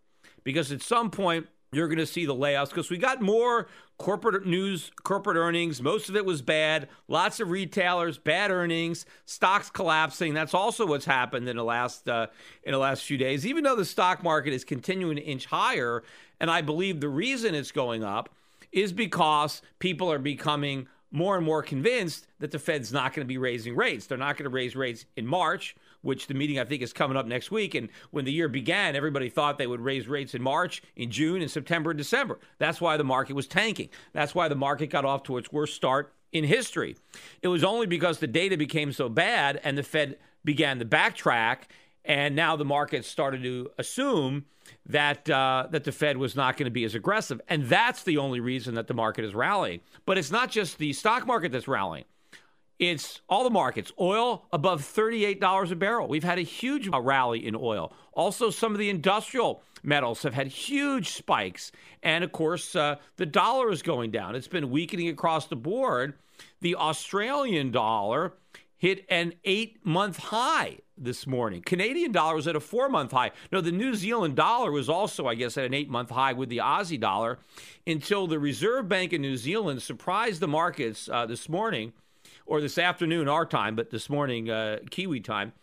Because 0.43 0.71
at 0.71 0.81
some 0.81 1.11
point, 1.11 1.47
you're 1.73 1.89
going 1.89 1.99
to 1.99 2.05
see 2.05 2.25
the 2.25 2.33
layoffs 2.33 2.69
because 2.69 2.89
we 2.89 2.97
got 2.97 3.21
more 3.21 3.67
corporate 3.97 4.45
news, 4.45 4.91
corporate 5.03 5.35
earnings. 5.35 5.81
Most 5.81 6.07
of 6.07 6.15
it 6.15 6.25
was 6.25 6.41
bad. 6.41 6.87
Lots 7.09 7.41
of 7.41 7.49
retailers, 7.49 8.17
bad 8.17 8.49
earnings, 8.49 9.05
stocks 9.25 9.69
collapsing. 9.69 10.33
That's 10.33 10.53
also 10.53 10.85
what's 10.85 11.05
happened 11.05 11.49
in 11.49 11.57
the 11.57 11.63
last 11.63 12.07
uh, 12.07 12.27
in 12.63 12.71
the 12.71 12.77
last 12.77 13.03
few 13.03 13.17
days. 13.17 13.45
Even 13.45 13.65
though 13.65 13.75
the 13.75 13.83
stock 13.83 14.23
market 14.23 14.53
is 14.53 14.63
continuing 14.63 15.17
to 15.17 15.21
inch 15.21 15.47
higher, 15.47 16.03
and 16.39 16.49
I 16.49 16.61
believe 16.61 17.01
the 17.01 17.09
reason 17.09 17.53
it's 17.53 17.71
going 17.71 18.05
up 18.05 18.29
is 18.71 18.93
because 18.93 19.61
people 19.79 20.09
are 20.09 20.19
becoming 20.19 20.87
more 21.11 21.35
and 21.35 21.45
more 21.45 21.61
convinced 21.61 22.27
that 22.39 22.51
the 22.51 22.59
Fed's 22.59 22.91
not 22.91 23.13
going 23.13 23.25
to 23.25 23.27
be 23.27 23.37
raising 23.37 23.75
rates. 23.75 24.05
They're 24.05 24.17
not 24.17 24.37
going 24.37 24.49
to 24.49 24.53
raise 24.53 24.75
rates 24.75 25.05
in 25.15 25.25
March, 25.25 25.75
which 26.05 26.27
the 26.27 26.33
meeting 26.33 26.59
I 26.59 26.65
think 26.65 26.81
is 26.81 26.93
coming 26.93 27.17
up 27.17 27.25
next 27.25 27.51
week. 27.51 27.75
And 27.75 27.89
when 28.11 28.25
the 28.25 28.31
year 28.31 28.47
began, 28.47 28.95
everybody 28.95 29.27
thought 29.29 29.57
they 29.57 29.67
would 29.67 29.81
raise 29.81 30.07
rates 30.07 30.35
in 30.35 30.41
March, 30.41 30.83
in 30.95 31.09
June, 31.09 31.41
in 31.41 31.49
September, 31.49 31.91
and 31.91 31.97
December. 31.97 32.39
That's 32.59 32.79
why 32.79 32.95
the 32.95 33.03
market 33.03 33.35
was 33.35 33.47
tanking. 33.47 33.89
That's 34.13 34.35
why 34.35 34.47
the 34.47 34.55
market 34.55 34.87
got 34.87 35.03
off 35.03 35.23
to 35.23 35.37
its 35.37 35.51
worst 35.51 35.73
start 35.73 36.13
in 36.31 36.43
history. 36.43 36.95
It 37.41 37.47
was 37.47 37.63
only 37.63 37.87
because 37.87 38.19
the 38.19 38.27
data 38.27 38.55
became 38.55 38.91
so 38.91 39.09
bad 39.09 39.59
and 39.63 39.77
the 39.77 39.83
Fed 39.83 40.17
began 40.43 40.77
to 40.79 40.85
backtrack, 40.85 41.63
and 42.03 42.35
now 42.35 42.55
the 42.55 42.65
market 42.65 43.03
started 43.03 43.41
to 43.41 43.71
assume 43.79 44.45
that 44.85 45.29
uh, 45.29 45.67
that 45.71 45.83
the 45.83 45.91
Fed 45.91 46.17
was 46.17 46.35
not 46.35 46.57
going 46.57 46.65
to 46.65 46.71
be 46.71 46.83
as 46.83 46.95
aggressive, 46.95 47.41
and 47.47 47.65
that's 47.65 48.03
the 48.03 48.17
only 48.17 48.39
reason 48.39 48.75
that 48.75 48.87
the 48.87 48.93
market 48.93 49.25
is 49.25 49.33
rallying. 49.33 49.81
But 50.05 50.17
it's 50.17 50.31
not 50.31 50.51
just 50.51 50.77
the 50.77 50.93
stock 50.93 51.25
market 51.25 51.51
that's 51.51 51.67
rallying; 51.67 52.05
it's 52.79 53.21
all 53.29 53.43
the 53.43 53.49
markets. 53.49 53.91
Oil 53.99 54.45
above 54.51 54.83
thirty-eight 54.83 55.39
dollars 55.39 55.71
a 55.71 55.75
barrel. 55.75 56.07
We've 56.07 56.23
had 56.23 56.37
a 56.37 56.43
huge 56.43 56.87
rally 56.87 57.45
in 57.45 57.55
oil. 57.55 57.93
Also, 58.13 58.49
some 58.49 58.71
of 58.73 58.79
the 58.79 58.89
industrial 58.89 59.61
metals 59.83 60.23
have 60.23 60.33
had 60.33 60.47
huge 60.47 61.09
spikes, 61.09 61.71
and 62.03 62.23
of 62.23 62.31
course, 62.31 62.75
uh, 62.75 62.95
the 63.17 63.25
dollar 63.25 63.71
is 63.71 63.81
going 63.81 64.11
down. 64.11 64.35
It's 64.35 64.47
been 64.47 64.71
weakening 64.71 65.09
across 65.09 65.47
the 65.47 65.55
board. 65.55 66.15
The 66.61 66.75
Australian 66.75 67.71
dollar 67.71 68.33
hit 68.77 69.05
an 69.09 69.33
eight 69.45 69.85
month 69.85 70.17
high 70.17 70.79
this 70.97 71.25
morning. 71.25 71.61
Canadian 71.61 72.11
dollar 72.11 72.35
was 72.35 72.47
at 72.47 72.55
a 72.55 72.59
four 72.59 72.89
month 72.89 73.11
high. 73.11 73.31
No, 73.51 73.61
the 73.61 73.71
New 73.71 73.95
Zealand 73.95 74.35
dollar 74.35 74.71
was 74.71 74.89
also, 74.89 75.27
I 75.27 75.35
guess, 75.35 75.57
at 75.57 75.65
an 75.65 75.73
eight 75.73 75.89
month 75.89 76.09
high 76.09 76.33
with 76.33 76.49
the 76.49 76.57
Aussie 76.57 76.99
dollar 76.99 77.39
until 77.87 78.27
the 78.27 78.39
Reserve 78.39 78.89
Bank 78.89 79.13
of 79.13 79.21
New 79.21 79.37
Zealand 79.37 79.81
surprised 79.81 80.41
the 80.41 80.47
markets 80.47 81.09
uh, 81.09 81.25
this 81.25 81.47
morning, 81.47 81.93
or 82.45 82.61
this 82.61 82.77
afternoon, 82.77 83.27
our 83.27 83.45
time, 83.45 83.75
but 83.75 83.89
this 83.89 84.09
morning, 84.09 84.49
uh, 84.49 84.77
Kiwi 84.89 85.19
time. 85.19 85.53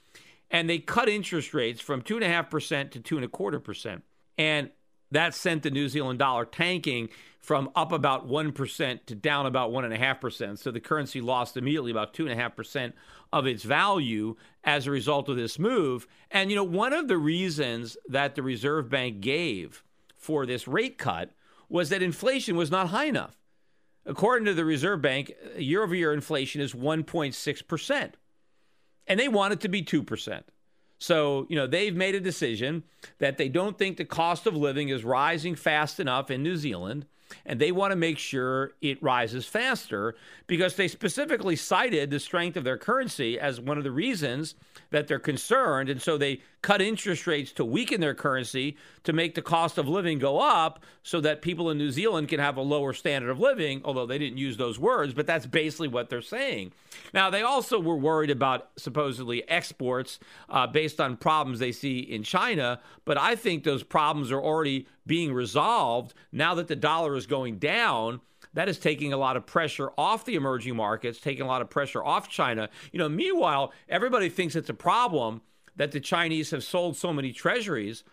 And 0.51 0.69
they 0.69 0.79
cut 0.79 1.09
interest 1.09 1.55
rates 1.55 1.81
from 1.81 2.03
2.5% 2.03 2.91
to 2.91 3.01
2.25%. 3.01 4.03
And 4.37 4.71
that 5.11 5.35
sent 5.35 5.63
the 5.63 5.71
New 5.71 5.89
Zealand 5.89 6.19
dollar 6.19 6.45
tanking 6.45 7.09
from 7.41 7.71
up 7.75 7.93
about 7.93 8.29
1% 8.29 9.07
to 9.07 9.15
down 9.15 9.47
about 9.47 9.71
1.5%. 9.71 10.59
So 10.59 10.71
the 10.71 10.81
currency 10.81 11.21
lost 11.21 11.57
immediately 11.57 11.91
about 11.91 12.15
2.5% 12.15 12.93
of 13.33 13.47
its 13.47 13.63
value 13.63 14.37
as 14.65 14.87
a 14.87 14.91
result 14.91 15.29
of 15.29 15.37
this 15.37 15.59
move. 15.59 16.07
And, 16.31 16.51
you 16.51 16.57
know, 16.57 16.65
one 16.65 16.93
of 16.93 17.09
the 17.09 17.19
reasons 17.19 17.97
that 18.09 18.35
the 18.35 18.43
Reserve 18.43 18.89
Bank 18.89 19.21
gave 19.21 19.83
for 20.17 20.47
this 20.47 20.69
rate 20.69 20.99
cut 20.99 21.31
was 21.69 21.89
that 21.89 22.03
inflation 22.03 22.57
was 22.57 22.71
not 22.71 22.89
high 22.89 23.07
enough. 23.07 23.42
According 24.05 24.47
to 24.47 24.55
the 24.55 24.65
Reserve 24.65 25.01
Bank, 25.01 25.33
year 25.57 25.83
over 25.83 25.95
year 25.95 26.13
inflation 26.13 26.61
is 26.61 26.73
1.6%. 26.73 28.13
And 29.07 29.21
they 29.21 29.29
want 29.29 29.53
it 29.53 29.61
to 29.61 29.69
be 29.69 29.83
2%. 29.83 30.43
So, 30.99 31.47
you 31.49 31.57
know, 31.57 31.67
they've 31.67 31.95
made 31.95 32.15
a 32.15 32.21
decision 32.21 32.85
that 33.19 33.37
they 33.37 33.49
don't 33.49 33.77
think 33.77 33.97
the 33.97 34.05
cost 34.05 34.47
of 34.47 34.55
living 34.55 34.89
is 34.89 35.05
rising 35.05 35.57
fast 35.57 35.99
enough 35.99 36.31
in 36.31 36.43
New 36.43 36.57
Zealand 36.57 37.07
and 37.47 37.61
they 37.61 37.73
want 37.73 37.93
to 37.93 37.97
make 37.97 38.19
sure 38.19 38.73
it 38.81 39.03
rises 39.03 39.47
faster 39.47 40.15
because 40.47 40.77
they 40.77 40.89
specifically 40.89 41.57
cited 41.57 42.11
the 42.11 42.21
strength 42.21 42.57
of 42.57 42.65
their 42.65 42.79
currency 42.79 43.39
as 43.39 43.61
one 43.61 43.79
of 43.79 43.85
the 43.85 43.91
reasons 43.91 44.55
that 44.91 45.09
they're 45.09 45.19
concerned. 45.19 45.89
And 45.89 46.01
so 46.01 46.19
they 46.19 46.41
cut 46.63 46.81
interest 46.81 47.27
rates 47.27 47.51
to 47.53 47.65
weaken 47.65 48.01
their 48.01 48.15
currency 48.15 48.77
to 49.03 49.13
make 49.13 49.35
the 49.35 49.43
cost 49.43 49.79
of 49.79 49.89
living 49.89 50.19
go 50.19 50.39
up 50.39 50.85
so 51.03 51.21
that 51.21 51.43
people 51.43 51.71
in 51.71 51.79
New 51.79 51.91
Zealand 51.91 52.29
can 52.29 52.39
have 52.39 52.57
a 52.57 52.63
lower 52.63 52.93
standard 52.93 53.31
of 53.31 53.41
living, 53.41 53.83
although 53.85 54.07
they 54.07 54.19
didn't 54.19 54.39
use 54.39 54.57
those 54.57 54.79
words, 54.79 55.13
but 55.13 55.27
that's 55.27 55.47
basically 55.47 55.89
what 55.89 56.09
they're 56.09 56.23
saying. 56.23 56.73
Now, 57.13 57.31
they 57.31 57.43
also 57.43 57.81
were 57.81 57.97
worried 57.97 58.31
about 58.31 58.71
supposedly 58.77 59.49
exports 59.49 60.21
uh, 60.49 60.67
based 60.69 61.01
on 61.01 61.17
problems 61.17 61.59
they 61.59 61.73
see 61.73 61.99
in 61.99 62.23
China, 62.23 62.81
but 63.05 63.19
I 63.19 63.35
think 63.35 63.65
those 63.65 63.83
problems 63.83 64.31
are 64.31 64.41
already 64.41 64.87
being 65.07 65.33
resolved 65.33 66.15
now 66.31 66.55
that 66.55 66.69
the 66.69 66.77
dollar 66.77 67.17
is 67.17 67.27
going 67.27 67.59
down 67.59 68.21
that 68.55 68.69
is 68.69 68.79
taking 68.79 69.13
a 69.13 69.17
lot 69.17 69.37
of 69.37 69.47
pressure 69.47 69.91
off 69.97 70.25
the 70.25 70.35
emerging 70.35 70.77
markets, 70.77 71.21
taking 71.21 71.43
a 71.43 71.47
lot 71.47 71.63
of 71.63 71.71
pressure 71.71 72.05
off 72.05 72.29
China. 72.29 72.69
You 72.93 72.99
know, 72.99 73.09
meanwhile, 73.09 73.73
everybody 73.89 74.29
thinks 74.29 74.55
it's 74.57 74.69
a 74.69 74.75
problem 74.75 75.41
that 75.77 75.93
the 75.93 76.01
Chinese 76.01 76.51
have 76.51 76.63
sold 76.63 76.97
so 76.97 77.13
many 77.13 77.33
treasuries. 77.33 78.05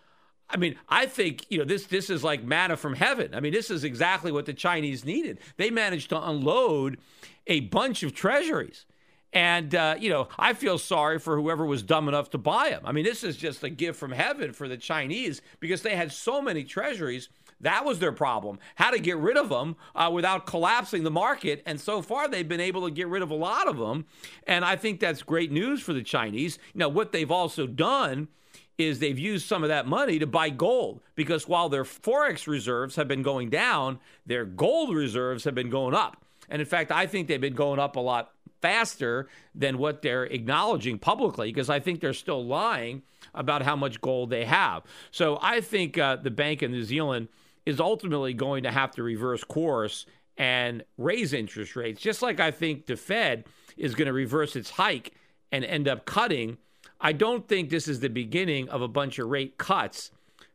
I 0.50 0.58
mean, 0.58 0.77
I 0.88 1.05
think 1.05 1.46
you 1.50 1.60
know 1.60 1.65
this. 1.65 1.86
This 1.86 2.10
is 2.10 2.24
like 2.24 2.43
manna 2.43 2.77
from 2.77 2.96
heaven. 2.96 3.36
I 3.36 3.39
mean, 3.39 3.53
this 3.53 3.69
is 3.69 3.84
exactly 3.84 4.31
what 4.31 4.46
the 4.46 4.53
Chinese 4.53 5.05
needed. 5.05 5.39
They 5.58 5.69
managed 5.69 6.10
to 6.10 6.22
unload 6.22 6.98
a 7.46 7.60
bunch 7.62 8.01
of 8.03 8.15
treasuries, 8.15 8.86
and 9.33 9.75
uh, 9.75 9.95
you 10.00 10.09
know, 10.09 10.27
I 10.38 10.53
feel 10.53 10.77
sorry 10.77 11.19
for 11.19 11.36
whoever 11.36 11.65
was 11.65 11.83
dumb 11.83 12.07
enough 12.07 12.29
to 12.31 12.38
buy 12.38 12.69
them. 12.69 12.81
I 12.86 12.91
mean, 12.91 13.03
this 13.03 13.24
is 13.24 13.38
just 13.38 13.63
a 13.63 13.69
gift 13.69 14.00
from 14.00 14.12
heaven 14.12 14.53
for 14.53 14.67
the 14.67 14.77
Chinese 14.77 15.41
because 15.59 15.81
they 15.81 15.95
had 15.95 16.12
so 16.12 16.41
many 16.41 16.63
treasuries 16.63 17.29
that 17.62 17.83
was 17.83 18.00
their 18.00 18.12
problem. 18.12 18.59
How 18.75 18.91
to 18.91 19.00
get 19.00 19.17
rid 19.17 19.38
of 19.38 19.50
them 19.50 19.75
uh, 19.95 20.09
without 20.13 20.45
collapsing 20.45 21.03
the 21.03 21.12
market. 21.12 21.62
And 21.65 21.79
so 21.79 22.01
far, 22.01 22.27
they've 22.27 22.48
been 22.48 22.62
able 22.62 22.86
to 22.86 22.91
get 22.91 23.07
rid 23.07 23.21
of 23.21 23.31
a 23.31 23.36
lot 23.36 23.67
of 23.67 23.77
them. 23.77 24.05
And 24.48 24.63
I 24.63 24.75
think 24.75 25.00
that's 25.00 25.24
great 25.24 25.51
news 25.51 25.81
for 25.81 25.93
the 25.93 26.03
Chinese. 26.03 26.57
Now, 26.74 26.89
what 26.89 27.12
they've 27.12 27.31
also 27.31 27.67
done 27.67 28.29
is 28.77 29.00
they've 29.00 29.19
used 29.19 29.45
some 29.45 29.63
of 29.63 29.69
that 29.69 29.88
money 29.88 30.19
to 30.19 30.27
buy 30.27 30.50
gold 30.50 31.01
because 31.15 31.50
while 31.50 31.67
their 31.67 31.83
forex 31.83 32.48
reserves 32.48 32.95
have 32.95 33.09
been 33.09 33.24
going 33.24 33.50
down, 33.50 34.00
their 34.25 34.45
gold 34.45 34.95
reserves 34.95 35.43
have 35.43 35.55
been 35.55 35.69
going 35.69 35.93
up. 35.93 36.24
And 36.50 36.62
in 36.62 36.65
fact, 36.65 36.91
I 36.91 37.05
think 37.05 37.27
they've 37.27 37.41
been 37.41 37.53
going 37.53 37.79
up 37.79 37.98
a 37.98 38.00
lot 38.00 38.31
faster 38.61 39.27
than 39.55 39.77
what 39.77 40.01
they're 40.01 40.25
acknowledging 40.25 40.97
publicly 40.97 41.51
because 41.51 41.69
I 41.69 41.79
think 41.79 41.99
they're 41.99 42.13
still 42.13 42.45
lying 42.45 43.03
about 43.33 43.61
how 43.61 43.75
much 43.75 44.01
gold 44.01 44.29
they 44.29 44.45
have. 44.45 44.83
So 45.11 45.39
I 45.41 45.61
think 45.61 45.97
uh, 45.97 46.17
the 46.17 46.31
Bank 46.31 46.61
of 46.61 46.71
New 46.71 46.83
Zealand 46.83 47.27
is 47.65 47.79
ultimately 47.79 48.33
going 48.33 48.63
to 48.63 48.71
have 48.71 48.91
to 48.91 49.03
reverse 49.03 49.43
course 49.43 50.05
and 50.37 50.83
raise 50.97 51.33
interest 51.33 51.75
rates, 51.75 52.01
just 52.01 52.21
like 52.21 52.39
I 52.39 52.51
think 52.51 52.85
the 52.85 52.95
Fed 52.95 53.45
is 53.77 53.95
going 53.95 54.07
to 54.07 54.13
reverse 54.13 54.55
its 54.55 54.71
hike 54.71 55.13
and 55.51 55.65
end 55.65 55.87
up 55.87 56.05
cutting. 56.05 56.57
I 57.01 57.11
don't 57.11 57.47
think 57.47 57.69
this 57.69 57.87
is 57.87 57.99
the 57.99 58.09
beginning 58.09 58.69
of 58.69 58.81
a 58.81 58.87
bunch 58.87 59.19
of 59.19 59.27
rate 59.27 59.57
cuts 59.57 60.11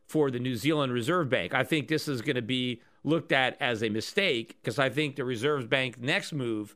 for 0.07 0.29
the 0.29 0.39
New 0.39 0.55
Zealand 0.55 0.93
Reserve 0.93 1.29
Bank. 1.29 1.53
I 1.53 1.63
think 1.63 1.87
this 1.87 2.07
is 2.07 2.21
going 2.21 2.35
to 2.35 2.41
be 2.41 2.81
looked 3.03 3.31
at 3.31 3.57
as 3.61 3.83
a 3.83 3.89
mistake 3.89 4.57
because 4.61 4.79
I 4.79 4.89
think 4.89 5.15
the 5.15 5.25
Reserve 5.25 5.69
Bank 5.69 5.99
next 5.99 6.33
move 6.33 6.75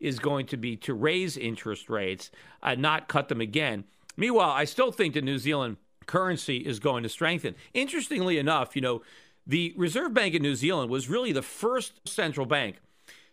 is 0.00 0.18
going 0.18 0.46
to 0.46 0.56
be 0.56 0.76
to 0.76 0.94
raise 0.94 1.36
interest 1.36 1.88
rates, 1.90 2.30
uh, 2.62 2.74
not 2.74 3.08
cut 3.08 3.28
them 3.28 3.40
again. 3.40 3.84
Meanwhile, 4.16 4.50
I 4.50 4.64
still 4.64 4.92
think 4.92 5.14
the 5.14 5.22
New 5.22 5.38
Zealand 5.38 5.76
currency 6.06 6.58
is 6.58 6.80
going 6.80 7.02
to 7.04 7.08
strengthen. 7.08 7.54
Interestingly 7.74 8.38
enough, 8.38 8.74
you 8.74 8.82
know, 8.82 9.02
the 9.46 9.74
Reserve 9.76 10.12
Bank 10.14 10.34
of 10.34 10.42
New 10.42 10.54
Zealand 10.54 10.90
was 10.90 11.08
really 11.08 11.32
the 11.32 11.42
first 11.42 12.06
central 12.08 12.46
bank 12.46 12.76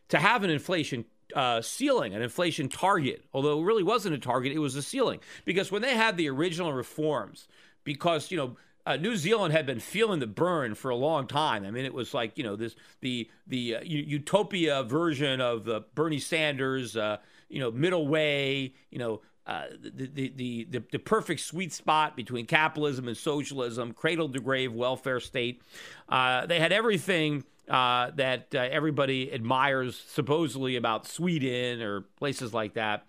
to 0.09 0.17
have 0.17 0.43
an 0.43 0.49
inflation 0.49 1.05
uh, 1.35 1.61
ceiling, 1.61 2.13
an 2.13 2.21
inflation 2.21 2.69
target, 2.69 3.23
although 3.33 3.59
it 3.59 3.65
really 3.65 3.83
wasn't 3.83 4.15
a 4.15 4.17
target, 4.17 4.53
it 4.53 4.59
was 4.59 4.75
a 4.75 4.81
ceiling. 4.81 5.19
Because 5.45 5.71
when 5.71 5.81
they 5.81 5.95
had 5.95 6.15
the 6.17 6.29
original 6.29 6.71
reforms, 6.71 7.47
because, 7.83 8.31
you 8.31 8.37
know, 8.37 8.55
uh, 8.87 8.95
New 8.95 9.17
Zealand 9.17 9.53
had 9.53 9.65
been 9.65 9.81
feeling 9.81 10.19
the 10.19 10.27
burn 10.27 10.73
for 10.73 10.89
a 10.89 10.95
long 10.95 11.27
time. 11.27 11.65
I 11.65 11.71
mean, 11.71 11.83
it 11.83 11.93
was 11.93 12.13
like 12.13 12.37
you 12.37 12.43
know 12.43 12.55
this 12.55 12.75
the 13.01 13.29
the 13.45 13.75
uh, 13.75 13.81
utopia 13.83 14.83
version 14.83 15.41
of 15.41 15.65
the 15.65 15.81
Bernie 15.93 16.19
Sanders, 16.19 16.95
uh, 16.95 17.17
you 17.49 17.59
know, 17.59 17.69
middle 17.69 18.07
way, 18.07 18.73
you 18.89 18.97
know, 18.97 19.21
uh, 19.45 19.65
the, 19.81 20.31
the, 20.35 20.65
the, 20.69 20.83
the, 20.91 20.99
perfect 20.99 21.39
sweet 21.39 21.71
spot 21.71 22.17
between 22.17 22.45
capitalism 22.45 23.07
and 23.07 23.15
socialism, 23.15 23.93
cradle 23.93 24.27
to 24.27 24.41
grave 24.41 24.73
welfare 24.73 25.21
state. 25.21 25.61
Uh, 26.09 26.45
they 26.45 26.59
had 26.59 26.73
everything 26.73 27.45
uh, 27.69 28.11
that 28.15 28.53
everybody 28.53 29.31
admires 29.31 29.95
supposedly 30.09 30.75
about 30.75 31.07
Sweden 31.07 31.81
or 31.81 32.01
places 32.17 32.53
like 32.53 32.73
that. 32.73 33.05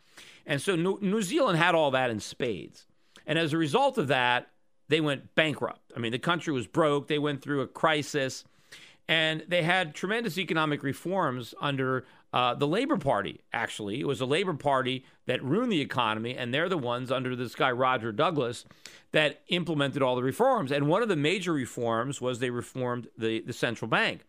And 0.46 0.62
so 0.62 0.76
New, 0.76 0.98
New 1.00 1.22
Zealand 1.22 1.58
had 1.58 1.74
all 1.74 1.90
that 1.90 2.08
in 2.08 2.20
spades. 2.20 2.86
And 3.26 3.36
as 3.36 3.52
a 3.52 3.58
result 3.58 3.98
of 3.98 4.06
that, 4.08 4.48
they 4.88 5.00
went 5.00 5.34
bankrupt. 5.34 5.92
I 5.96 6.00
mean, 6.00 6.12
the 6.12 6.18
country 6.18 6.52
was 6.52 6.66
broke. 6.66 7.08
They 7.08 7.18
went 7.18 7.42
through 7.42 7.60
a 7.60 7.66
crisis, 7.66 8.44
and 9.06 9.44
they 9.48 9.62
had 9.62 9.94
tremendous 9.94 10.38
economic 10.38 10.82
reforms 10.82 11.54
under 11.60 12.06
uh, 12.32 12.54
the 12.54 12.66
Labor 12.66 12.96
Party. 12.96 13.40
Actually, 13.52 14.00
it 14.00 14.06
was 14.06 14.20
a 14.20 14.26
Labor 14.26 14.54
Party 14.54 15.04
that 15.26 15.42
ruined 15.42 15.72
the 15.72 15.80
economy, 15.80 16.36
and 16.36 16.52
they're 16.52 16.68
the 16.68 16.78
ones 16.78 17.10
under 17.10 17.34
this 17.34 17.54
guy 17.54 17.70
Roger 17.70 18.12
Douglas 18.12 18.64
that 19.12 19.40
implemented 19.48 20.02
all 20.02 20.16
the 20.16 20.22
reforms. 20.22 20.70
And 20.70 20.88
one 20.88 21.02
of 21.02 21.08
the 21.08 21.16
major 21.16 21.52
reforms 21.52 22.20
was 22.20 22.38
they 22.38 22.50
reformed 22.50 23.08
the 23.16 23.40
the 23.40 23.52
central 23.52 23.88
bank. 23.88 24.24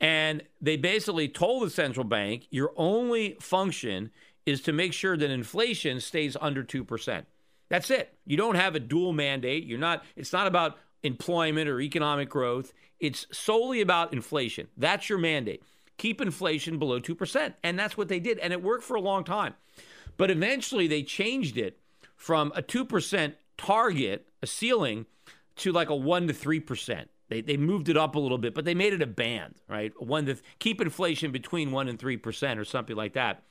And 0.00 0.42
they 0.60 0.76
basically 0.76 1.28
told 1.28 1.64
the 1.64 1.70
central 1.70 2.04
bank, 2.04 2.46
your 2.50 2.72
only 2.76 3.36
function 3.40 4.10
is 4.44 4.60
to 4.62 4.72
make 4.72 4.92
sure 4.92 5.16
that 5.16 5.30
inflation 5.30 6.00
stays 6.00 6.36
under 6.40 6.62
2%. 6.62 7.24
That's 7.68 7.90
it. 7.90 8.16
You 8.26 8.36
don't 8.36 8.56
have 8.56 8.74
a 8.74 8.80
dual 8.80 9.12
mandate. 9.12 9.64
You're 9.64 9.78
not 9.78 10.04
it's 10.16 10.32
not 10.32 10.46
about 10.46 10.78
employment 11.02 11.68
or 11.68 11.80
economic 11.80 12.28
growth. 12.28 12.72
It's 13.00 13.26
solely 13.32 13.80
about 13.80 14.12
inflation. 14.12 14.68
That's 14.76 15.08
your 15.08 15.18
mandate. 15.18 15.62
Keep 15.96 16.20
inflation 16.20 16.78
below 16.78 17.00
2%. 17.00 17.54
And 17.62 17.78
that's 17.78 17.96
what 17.96 18.08
they 18.08 18.20
did 18.20 18.38
and 18.38 18.52
it 18.52 18.62
worked 18.62 18.84
for 18.84 18.96
a 18.96 19.00
long 19.00 19.24
time. 19.24 19.54
But 20.16 20.30
eventually 20.30 20.86
they 20.86 21.02
changed 21.02 21.58
it 21.58 21.78
from 22.16 22.52
a 22.54 22.62
2% 22.62 23.34
target, 23.56 24.28
a 24.42 24.46
ceiling 24.46 25.06
to 25.56 25.72
like 25.72 25.90
a 25.90 25.96
1 25.96 26.28
to 26.28 26.34
3%. 26.34 27.06
They, 27.28 27.40
they 27.40 27.56
moved 27.56 27.88
it 27.88 27.96
up 27.96 28.14
a 28.14 28.18
little 28.18 28.38
bit, 28.38 28.54
but 28.54 28.64
they 28.64 28.74
made 28.74 28.92
it 28.92 29.02
a 29.02 29.06
band, 29.06 29.54
right? 29.68 29.92
One 30.00 30.26
to 30.26 30.36
keep 30.58 30.80
inflation 30.80 31.32
between 31.32 31.72
one 31.72 31.88
and 31.88 31.98
three 31.98 32.16
percent 32.16 32.60
or 32.60 32.64
something 32.64 32.96
like 32.96 33.14
that. 33.14 33.42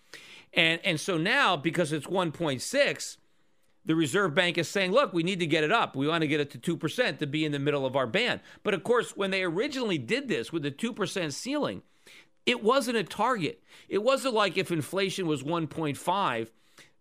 And 0.53 0.79
and 0.83 0.99
so 0.99 1.17
now 1.17 1.57
because 1.57 1.91
it's 1.91 2.05
1.6, 2.05 3.17
the 3.85 3.95
Reserve 3.95 4.33
Bank 4.33 4.57
is 4.57 4.69
saying, 4.69 4.91
look, 4.91 5.13
we 5.13 5.23
need 5.23 5.39
to 5.39 5.47
get 5.47 5.63
it 5.63 5.71
up. 5.71 5.95
We 5.95 6.07
want 6.07 6.21
to 6.21 6.27
get 6.27 6.39
it 6.39 6.61
to 6.61 6.77
2% 6.77 7.17
to 7.19 7.27
be 7.27 7.45
in 7.45 7.51
the 7.51 7.59
middle 7.59 7.85
of 7.85 7.95
our 7.95 8.07
band. 8.07 8.39
But 8.63 8.73
of 8.73 8.83
course, 8.83 9.15
when 9.17 9.31
they 9.31 9.43
originally 9.43 9.97
did 9.97 10.27
this 10.27 10.53
with 10.53 10.63
the 10.63 10.71
2% 10.71 11.33
ceiling, 11.33 11.81
it 12.45 12.63
wasn't 12.63 12.97
a 12.97 13.03
target. 13.03 13.61
It 13.89 14.03
wasn't 14.03 14.33
like 14.33 14.57
if 14.57 14.71
inflation 14.71 15.27
was 15.27 15.43
1.5, 15.43 16.47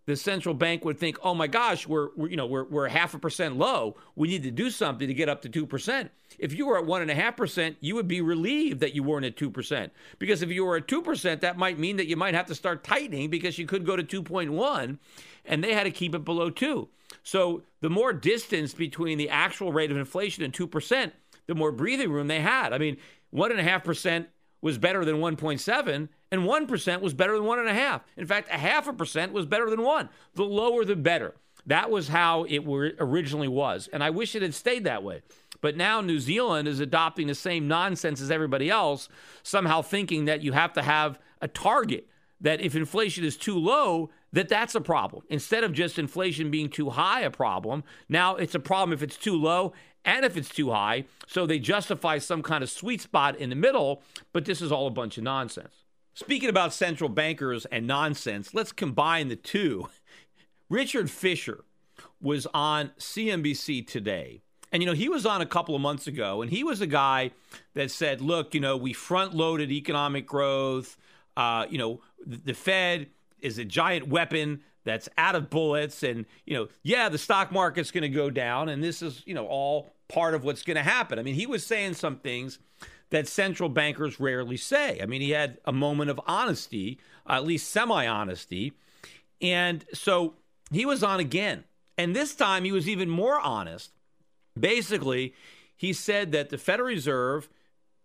the 0.06 0.16
central 0.16 0.54
bank 0.54 0.84
would 0.84 0.98
think, 0.98 1.16
"Oh 1.22 1.34
my 1.34 1.46
gosh, 1.46 1.86
we're, 1.86 2.08
we're 2.16 2.28
you 2.28 2.36
know 2.36 2.46
we're 2.46 2.64
we're 2.64 2.88
half 2.88 3.14
a 3.14 3.18
percent 3.18 3.56
low. 3.56 3.96
We 4.16 4.28
need 4.28 4.42
to 4.42 4.50
do 4.50 4.68
something 4.68 5.06
to 5.06 5.14
get 5.14 5.28
up 5.28 5.42
to 5.42 5.48
two 5.48 5.66
percent." 5.66 6.10
If 6.38 6.54
you 6.54 6.66
were 6.66 6.78
at 6.78 6.86
one 6.86 7.02
and 7.02 7.10
a 7.10 7.14
half 7.14 7.36
percent, 7.36 7.76
you 7.80 7.94
would 7.94 8.08
be 8.08 8.20
relieved 8.20 8.80
that 8.80 8.94
you 8.94 9.02
weren't 9.02 9.26
at 9.26 9.36
two 9.36 9.50
percent 9.50 9.92
because 10.18 10.42
if 10.42 10.50
you 10.50 10.64
were 10.64 10.76
at 10.76 10.88
two 10.88 11.02
percent, 11.02 11.42
that 11.42 11.56
might 11.56 11.78
mean 11.78 11.96
that 11.98 12.08
you 12.08 12.16
might 12.16 12.34
have 12.34 12.46
to 12.46 12.54
start 12.54 12.82
tightening 12.82 13.30
because 13.30 13.58
you 13.58 13.66
could 13.66 13.86
go 13.86 13.94
to 13.94 14.02
two 14.02 14.24
point 14.24 14.50
one, 14.50 14.98
and 15.44 15.62
they 15.62 15.74
had 15.74 15.84
to 15.84 15.90
keep 15.90 16.14
it 16.14 16.24
below 16.24 16.50
two. 16.50 16.88
So 17.22 17.62
the 17.80 17.90
more 17.90 18.12
distance 18.12 18.74
between 18.74 19.18
the 19.18 19.28
actual 19.28 19.72
rate 19.72 19.90
of 19.90 19.96
inflation 19.96 20.42
and 20.44 20.52
two 20.52 20.66
percent, 20.66 21.12
the 21.46 21.54
more 21.54 21.72
breathing 21.72 22.10
room 22.10 22.28
they 22.28 22.40
had. 22.40 22.72
I 22.72 22.78
mean, 22.78 22.96
one 23.30 23.50
and 23.50 23.60
a 23.60 23.64
half 23.64 23.84
percent 23.84 24.28
was 24.60 24.78
better 24.78 25.04
than 25.04 25.16
1.7, 25.16 26.08
and 26.30 26.42
1% 26.42 27.00
was 27.00 27.14
better 27.14 27.36
than 27.36 27.46
1.5. 27.46 28.00
In 28.16 28.26
fact, 28.26 28.48
a 28.48 28.58
half 28.58 28.86
a 28.86 28.92
percent 28.92 29.32
was 29.32 29.44
better 29.44 29.68
than 29.68 29.82
1. 29.82 30.08
The 30.34 30.44
lower, 30.44 30.84
the 30.84 30.94
better. 30.94 31.34
That 31.66 31.90
was 31.90 32.08
how 32.08 32.44
it 32.44 32.62
originally 32.98 33.48
was. 33.48 33.88
And 33.92 34.02
I 34.02 34.10
wish 34.10 34.34
it 34.34 34.42
had 34.42 34.54
stayed 34.54 34.84
that 34.84 35.02
way. 35.02 35.22
But 35.60 35.76
now 35.76 36.00
New 36.00 36.18
Zealand 36.18 36.66
is 36.68 36.80
adopting 36.80 37.26
the 37.26 37.34
same 37.34 37.68
nonsense 37.68 38.20
as 38.20 38.30
everybody 38.30 38.70
else, 38.70 39.08
somehow 39.42 39.82
thinking 39.82 40.24
that 40.24 40.42
you 40.42 40.52
have 40.52 40.72
to 40.74 40.82
have 40.82 41.18
a 41.40 41.48
target, 41.48 42.08
that 42.40 42.60
if 42.60 42.74
inflation 42.74 43.24
is 43.24 43.36
too 43.36 43.58
low, 43.58 44.10
that 44.32 44.48
that's 44.48 44.74
a 44.74 44.80
problem. 44.80 45.24
Instead 45.28 45.64
of 45.64 45.72
just 45.72 45.98
inflation 45.98 46.50
being 46.50 46.68
too 46.68 46.90
high 46.90 47.20
a 47.20 47.30
problem, 47.30 47.84
now 48.08 48.36
it's 48.36 48.54
a 48.54 48.60
problem 48.60 48.92
if 48.92 49.02
it's 49.02 49.16
too 49.16 49.36
low 49.36 49.72
and 50.04 50.24
if 50.24 50.36
it's 50.36 50.48
too 50.48 50.70
high. 50.70 51.04
So 51.26 51.46
they 51.46 51.58
justify 51.58 52.18
some 52.18 52.42
kind 52.42 52.62
of 52.62 52.70
sweet 52.70 53.00
spot 53.00 53.36
in 53.36 53.50
the 53.50 53.56
middle, 53.56 54.02
but 54.32 54.44
this 54.44 54.60
is 54.60 54.72
all 54.72 54.86
a 54.86 54.90
bunch 54.90 55.18
of 55.18 55.24
nonsense. 55.24 55.84
Speaking 56.14 56.48
about 56.48 56.72
central 56.72 57.08
bankers 57.08 57.64
and 57.66 57.86
nonsense, 57.86 58.52
let's 58.52 58.72
combine 58.72 59.28
the 59.28 59.36
two. 59.36 59.88
Richard 60.68 61.10
Fisher 61.10 61.64
was 62.20 62.46
on 62.52 62.90
CNBC 62.98 63.86
today. 63.86 64.42
And, 64.72 64.82
you 64.82 64.86
know, 64.86 64.94
he 64.94 65.08
was 65.08 65.26
on 65.26 65.42
a 65.42 65.46
couple 65.46 65.74
of 65.74 65.82
months 65.82 66.06
ago, 66.06 66.40
and 66.40 66.50
he 66.50 66.64
was 66.64 66.80
a 66.80 66.86
guy 66.86 67.32
that 67.74 67.90
said, 67.90 68.22
look, 68.22 68.54
you 68.54 68.60
know, 68.60 68.76
we 68.76 68.94
front 68.94 69.34
loaded 69.34 69.70
economic 69.70 70.26
growth. 70.26 70.96
Uh, 71.36 71.66
you 71.68 71.76
know, 71.76 72.00
the 72.26 72.54
Fed 72.54 73.08
is 73.42 73.58
a 73.58 73.64
giant 73.64 74.08
weapon 74.08 74.62
that's 74.84 75.08
out 75.18 75.34
of 75.34 75.50
bullets 75.50 76.02
and 76.02 76.26
you 76.44 76.54
know 76.54 76.68
yeah 76.82 77.08
the 77.08 77.18
stock 77.18 77.52
market's 77.52 77.90
going 77.90 78.02
to 78.02 78.08
go 78.08 78.30
down 78.30 78.68
and 78.68 78.82
this 78.82 79.02
is 79.02 79.22
you 79.26 79.34
know 79.34 79.46
all 79.46 79.90
part 80.08 80.34
of 80.34 80.44
what's 80.44 80.62
going 80.62 80.76
to 80.76 80.82
happen. 80.82 81.18
I 81.18 81.22
mean 81.22 81.34
he 81.34 81.46
was 81.46 81.64
saying 81.64 81.94
some 81.94 82.16
things 82.16 82.58
that 83.10 83.28
central 83.28 83.68
bankers 83.68 84.18
rarely 84.20 84.56
say. 84.56 85.00
I 85.02 85.06
mean 85.06 85.20
he 85.20 85.30
had 85.30 85.58
a 85.64 85.72
moment 85.72 86.10
of 86.10 86.20
honesty 86.26 86.98
at 87.26 87.44
least 87.44 87.70
semi 87.70 88.06
honesty 88.06 88.72
and 89.40 89.84
so 89.92 90.34
he 90.70 90.86
was 90.86 91.02
on 91.02 91.20
again. 91.20 91.64
And 91.98 92.16
this 92.16 92.34
time 92.34 92.64
he 92.64 92.72
was 92.72 92.88
even 92.88 93.08
more 93.08 93.38
honest. 93.40 93.92
Basically 94.58 95.34
he 95.76 95.92
said 95.92 96.32
that 96.32 96.50
the 96.50 96.58
federal 96.58 96.88
reserve 96.88 97.48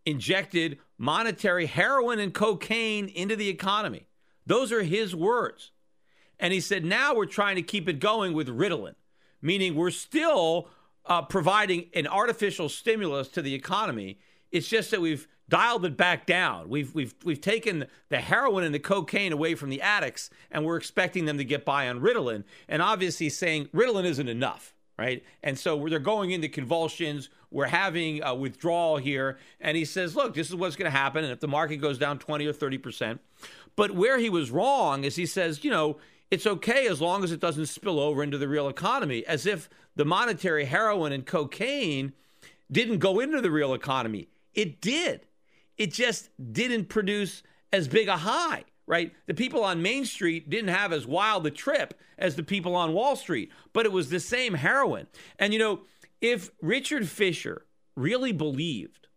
injected 0.06 0.80
monetary 0.97 1.65
heroin 1.65 2.19
and 2.19 2.34
cocaine 2.34 3.08
into 3.10 3.36
the 3.36 3.50
economy 3.50 4.07
those 4.48 4.72
are 4.72 4.84
his 4.84 5.16
words 5.16 5.72
and 6.40 6.54
he 6.54 6.60
said, 6.60 6.86
now 6.86 7.16
we're 7.16 7.26
trying 7.26 7.56
to 7.56 7.62
keep 7.62 7.90
it 7.90 8.00
going 8.00 8.34
with 8.34 8.48
Ritalin, 8.48 8.96
meaning 9.42 9.76
we're 9.76 9.92
still 9.92 10.70
uh, 11.06 11.22
providing 11.24 11.86
an 11.94 12.08
artificial 12.08 12.70
stimulus 12.70 13.28
to 13.30 13.42
the 13.42 13.54
economy. 13.54 14.20
It's 14.52 14.68
just 14.68 14.92
that 14.92 15.02
we've 15.02 15.28
dialed 15.50 15.86
it 15.86 15.98
back 15.98 16.26
down. 16.26 16.70
We've 16.70 16.94
we've 16.94 17.16
we've 17.24 17.42
taken 17.42 17.86
the 18.10 18.20
heroin 18.20 18.64
and 18.64 18.76
the 18.76 18.80
cocaine 18.80 19.34
away 19.34 19.56
from 19.56 19.70
the 19.70 19.82
addicts, 19.82 20.30
and 20.52 20.66
we're 20.66 20.78
expecting 20.78 21.26
them 21.26 21.38
to 21.38 21.44
get 21.44 21.66
by 21.66 21.88
on 21.90 22.02
Ritalin. 22.02 22.44
And 22.68 22.82
obviously, 22.82 23.30
saying 23.30 23.68
Ritalin 23.74 24.06
isn't 24.06 24.28
enough, 24.28 24.74
right? 24.98 25.24
And 25.44 25.58
so 25.58 25.88
they're 25.88 26.00
going 26.00 26.32
into 26.32 26.50
convulsions. 26.50 27.30
We're 27.50 27.68
having 27.68 28.22
a 28.24 28.36
withdrawal 28.36 28.98
here, 28.98 29.38
and 29.60 29.78
he 29.78 29.86
says, 29.86 30.16
"Look, 30.16 30.34
this 30.34 30.50
is 30.50 30.56
what's 30.56 30.76
going 30.76 30.92
to 30.92 30.98
happen. 30.98 31.24
And 31.24 31.32
if 31.32 31.40
the 31.40 31.48
market 31.48 31.78
goes 31.78 31.98
down 31.98 32.20
twenty 32.20 32.46
or 32.46 32.54
thirty 32.54 32.78
percent." 32.78 33.22
But 33.78 33.92
where 33.92 34.18
he 34.18 34.30
was 34.30 34.52
wrong 34.52 35.06
is 35.06 35.16
he 35.16 35.26
says, 35.26 35.63
you 35.63 35.72
know 35.72 35.98
it's 36.30 36.46
okay 36.46 36.88
as 36.88 37.00
long 37.00 37.24
as 37.24 37.32
it 37.32 37.40
doesn't 37.40 37.68
spill 37.68 38.00
over 38.00 38.22
into 38.22 38.38
the 38.38 38.48
real 38.48 38.68
economy, 38.68 39.26
as 39.26 39.46
if 39.46 39.70
the 39.96 40.06
monetary 40.06 40.66
heroin 40.66 41.13
and 41.13 41.26
cocaine 41.26 42.13
didn't 42.72 42.98
go 43.00 43.20
into 43.20 43.42
the 43.42 43.52
real 43.52 43.74
economy. 43.74 44.28
It 44.54 44.82
did. 44.82 45.22
It 45.78 45.94
just 45.94 46.30
didn't 46.52 46.90
produce 46.90 47.44
as 47.72 47.88
big 47.88 48.08
a 48.08 48.18
high, 48.18 48.66
right? 48.88 49.13
The 49.28 49.34
people 49.34 49.63
on 49.63 49.82
Main 49.82 50.06
Street 50.06 50.50
didn't 50.50 50.74
have 50.74 50.92
as 50.92 51.08
wild 51.08 51.48
a 51.48 51.52
trip 51.52 51.94
as 52.18 52.36
the 52.36 52.44
people 52.44 52.76
on 52.76 52.94
Wall 52.94 53.16
Street, 53.16 53.52
but 53.72 53.86
it 53.86 53.92
was 53.92 54.10
the 54.10 54.20
same 54.20 54.56
heroin. 54.56 55.08
And 55.40 55.54
you 55.54 55.60
know, 55.60 55.82
if 56.20 56.50
Richard 56.62 57.08
Fisher 57.08 57.66
really 57.96 58.32
believed 58.32 59.08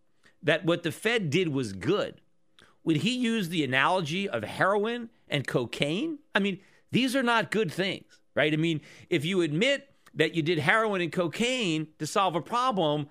that 0.42 0.64
what 0.64 0.84
the 0.84 0.92
Fed 0.92 1.30
did 1.30 1.48
was 1.48 1.72
good, 1.72 2.19
would 2.84 2.96
he 2.96 3.16
use 3.16 3.48
the 3.48 3.64
analogy 3.64 4.28
of 4.28 4.42
heroin 4.42 5.10
and 5.28 5.46
cocaine? 5.46 6.18
I 6.34 6.38
mean, 6.38 6.60
these 6.90 7.14
are 7.14 7.22
not 7.22 7.50
good 7.50 7.70
things, 7.72 8.20
right? 8.34 8.52
I 8.52 8.56
mean, 8.56 8.80
if 9.08 9.24
you 9.24 9.42
admit 9.42 9.88
that 10.14 10.34
you 10.34 10.42
did 10.42 10.58
heroin 10.58 11.00
and 11.00 11.12
cocaine 11.12 11.88
to 11.98 12.06
solve 12.06 12.34
a 12.34 12.40
problem, 12.40 13.08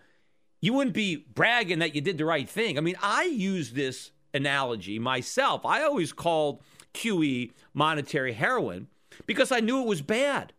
you 0.61 0.73
wouldn't 0.73 0.95
be 0.95 1.15
bragging 1.33 1.79
that 1.79 1.95
you 1.95 2.01
did 2.01 2.17
the 2.17 2.25
right 2.25 2.49
thing. 2.49 2.77
I 2.77 2.81
mean, 2.81 2.97
I 3.01 3.23
use 3.23 3.71
this 3.71 4.11
analogy 4.33 4.99
myself. 4.99 5.65
I 5.65 5.83
always 5.83 6.11
called 6.11 6.61
QE 6.93 7.51
monetary 7.73 8.33
heroin 8.33 8.87
because 9.25 9.51
I 9.51 9.59
knew 9.59 9.81
it 9.81 9.87
was 9.87 10.01
bad. 10.01 10.53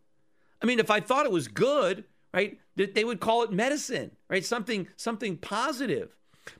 I 0.61 0.65
mean, 0.65 0.79
if 0.79 0.91
I 0.91 0.99
thought 0.99 1.25
it 1.25 1.31
was 1.31 1.47
good, 1.47 2.05
right, 2.33 2.59
that 2.75 2.95
they 2.95 3.03
would 3.03 3.19
call 3.19 3.43
it 3.43 3.51
medicine, 3.51 4.11
right? 4.29 4.45
Something 4.45 4.87
something 4.95 5.37
positive. 5.37 6.15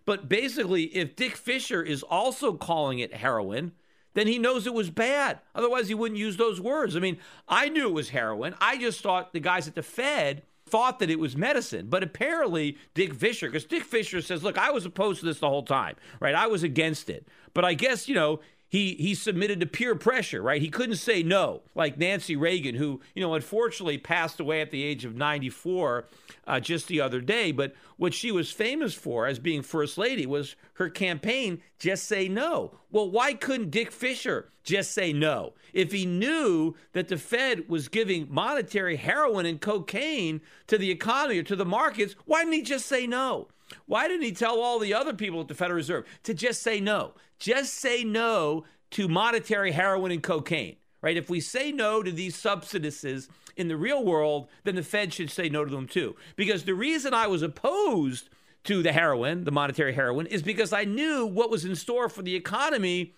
But 0.05 0.29
basically, 0.29 0.83
if 0.83 1.15
Dick 1.15 1.35
Fisher 1.35 1.81
is 1.81 2.03
also 2.03 2.53
calling 2.53 2.99
it 2.99 3.13
heroin, 3.13 3.73
then 4.13 4.27
he 4.27 4.37
knows 4.37 4.67
it 4.67 4.73
was 4.73 4.89
bad. 4.89 5.39
Otherwise, 5.55 5.87
he 5.87 5.93
wouldn't 5.93 6.19
use 6.19 6.37
those 6.37 6.59
words. 6.59 6.95
I 6.95 6.99
mean, 6.99 7.17
I 7.47 7.69
knew 7.69 7.87
it 7.87 7.93
was 7.93 8.09
heroin. 8.09 8.55
I 8.59 8.77
just 8.77 9.01
thought 9.01 9.33
the 9.33 9.39
guys 9.39 9.67
at 9.67 9.75
the 9.75 9.83
Fed 9.83 10.43
thought 10.65 10.99
that 10.99 11.09
it 11.09 11.19
was 11.19 11.35
medicine. 11.37 11.87
But 11.89 12.03
apparently, 12.03 12.77
Dick 12.93 13.13
Fisher, 13.13 13.47
because 13.47 13.65
Dick 13.65 13.83
Fisher 13.83 14.21
says, 14.21 14.43
look, 14.43 14.57
I 14.57 14.71
was 14.71 14.85
opposed 14.85 15.19
to 15.19 15.25
this 15.25 15.39
the 15.39 15.49
whole 15.49 15.63
time, 15.63 15.95
right? 16.19 16.35
I 16.35 16.47
was 16.47 16.63
against 16.63 17.09
it. 17.09 17.27
But 17.53 17.65
I 17.65 17.73
guess, 17.73 18.07
you 18.07 18.15
know, 18.15 18.39
he 18.71 18.95
he 18.95 19.13
submitted 19.15 19.59
to 19.59 19.65
peer 19.65 19.95
pressure, 19.95 20.41
right? 20.41 20.61
He 20.61 20.69
couldn't 20.69 20.95
say 20.95 21.23
no, 21.23 21.61
like 21.75 21.97
Nancy 21.97 22.37
Reagan, 22.37 22.75
who 22.75 23.01
you 23.13 23.21
know 23.21 23.33
unfortunately 23.33 23.97
passed 23.97 24.39
away 24.39 24.61
at 24.61 24.71
the 24.71 24.81
age 24.81 25.03
of 25.03 25.13
94 25.13 26.05
uh, 26.47 26.59
just 26.61 26.87
the 26.87 27.01
other 27.01 27.19
day. 27.19 27.51
But 27.51 27.73
what 27.97 28.13
she 28.13 28.31
was 28.31 28.49
famous 28.49 28.93
for 28.93 29.27
as 29.27 29.39
being 29.39 29.61
first 29.61 29.97
lady 29.97 30.25
was 30.25 30.55
her 30.75 30.89
campaign, 30.89 31.61
"Just 31.79 32.05
Say 32.05 32.29
No." 32.29 32.71
Well, 32.89 33.11
why 33.11 33.33
couldn't 33.33 33.71
Dick 33.71 33.91
Fisher 33.91 34.49
just 34.63 34.93
say 34.93 35.11
no 35.11 35.53
if 35.73 35.91
he 35.91 36.05
knew 36.05 36.75
that 36.93 37.09
the 37.09 37.17
Fed 37.17 37.67
was 37.67 37.89
giving 37.89 38.27
monetary 38.29 38.95
heroin 38.95 39.45
and 39.45 39.59
cocaine 39.59 40.39
to 40.67 40.77
the 40.77 40.91
economy 40.91 41.39
or 41.39 41.43
to 41.43 41.57
the 41.57 41.65
markets? 41.65 42.15
Why 42.23 42.43
didn't 42.43 42.53
he 42.53 42.61
just 42.61 42.85
say 42.85 43.05
no? 43.05 43.49
Why 43.85 44.07
didn't 44.07 44.23
he 44.23 44.31
tell 44.31 44.59
all 44.59 44.79
the 44.79 44.93
other 44.93 45.13
people 45.13 45.41
at 45.41 45.47
the 45.47 45.53
Federal 45.53 45.77
Reserve 45.77 46.05
to 46.23 46.33
just 46.33 46.61
say 46.61 46.79
no? 46.79 47.13
Just 47.39 47.73
say 47.75 48.03
no 48.03 48.65
to 48.91 49.07
monetary 49.07 49.71
heroin 49.71 50.11
and 50.11 50.21
cocaine, 50.21 50.75
right? 51.01 51.17
If 51.17 51.29
we 51.29 51.39
say 51.39 51.71
no 51.71 52.03
to 52.03 52.11
these 52.11 52.35
subsidies 52.35 53.29
in 53.55 53.67
the 53.67 53.77
real 53.77 54.03
world, 54.03 54.47
then 54.63 54.75
the 54.75 54.83
Fed 54.83 55.13
should 55.13 55.31
say 55.31 55.49
no 55.49 55.65
to 55.65 55.71
them 55.71 55.87
too. 55.87 56.15
Because 56.35 56.63
the 56.63 56.73
reason 56.73 57.13
I 57.13 57.27
was 57.27 57.41
opposed 57.41 58.29
to 58.65 58.83
the 58.83 58.91
heroin, 58.91 59.43
the 59.43 59.51
monetary 59.51 59.93
heroin, 59.93 60.27
is 60.27 60.43
because 60.43 60.71
I 60.71 60.83
knew 60.83 61.25
what 61.25 61.49
was 61.49 61.65
in 61.65 61.75
store 61.75 62.09
for 62.09 62.21
the 62.21 62.35
economy 62.35 63.13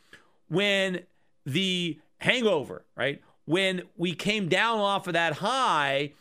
when 0.47 1.01
the 1.45 1.99
hangover, 2.19 2.85
right? 2.95 3.21
When 3.45 3.83
we 3.97 4.13
came 4.13 4.47
down 4.47 4.79
off 4.79 5.07
of 5.07 5.13
that 5.13 5.33
high, 5.33 6.13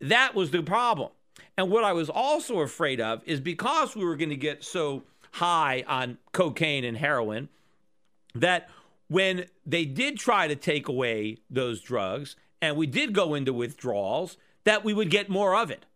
that 0.00 0.34
was 0.34 0.50
the 0.50 0.62
problem. 0.62 1.10
And 1.58 1.70
what 1.70 1.84
I 1.84 1.92
was 1.92 2.10
also 2.10 2.60
afraid 2.60 3.00
of 3.00 3.22
is 3.24 3.40
because 3.40 3.96
we 3.96 4.04
were 4.04 4.16
going 4.16 4.30
to 4.30 4.36
get 4.36 4.62
so 4.62 5.04
high 5.32 5.84
on 5.86 6.18
cocaine 6.32 6.84
and 6.84 6.96
heroin 6.96 7.48
that 8.34 8.68
when 9.08 9.46
they 9.64 9.84
did 9.84 10.18
try 10.18 10.48
to 10.48 10.56
take 10.56 10.88
away 10.88 11.38
those 11.48 11.80
drugs 11.80 12.36
and 12.60 12.76
we 12.76 12.86
did 12.86 13.12
go 13.12 13.34
into 13.34 13.52
withdrawals, 13.52 14.36
that 14.64 14.84
we 14.84 14.92
would 14.92 15.10
get 15.10 15.28
more 15.28 15.54
of 15.56 15.70
it. 15.70 15.86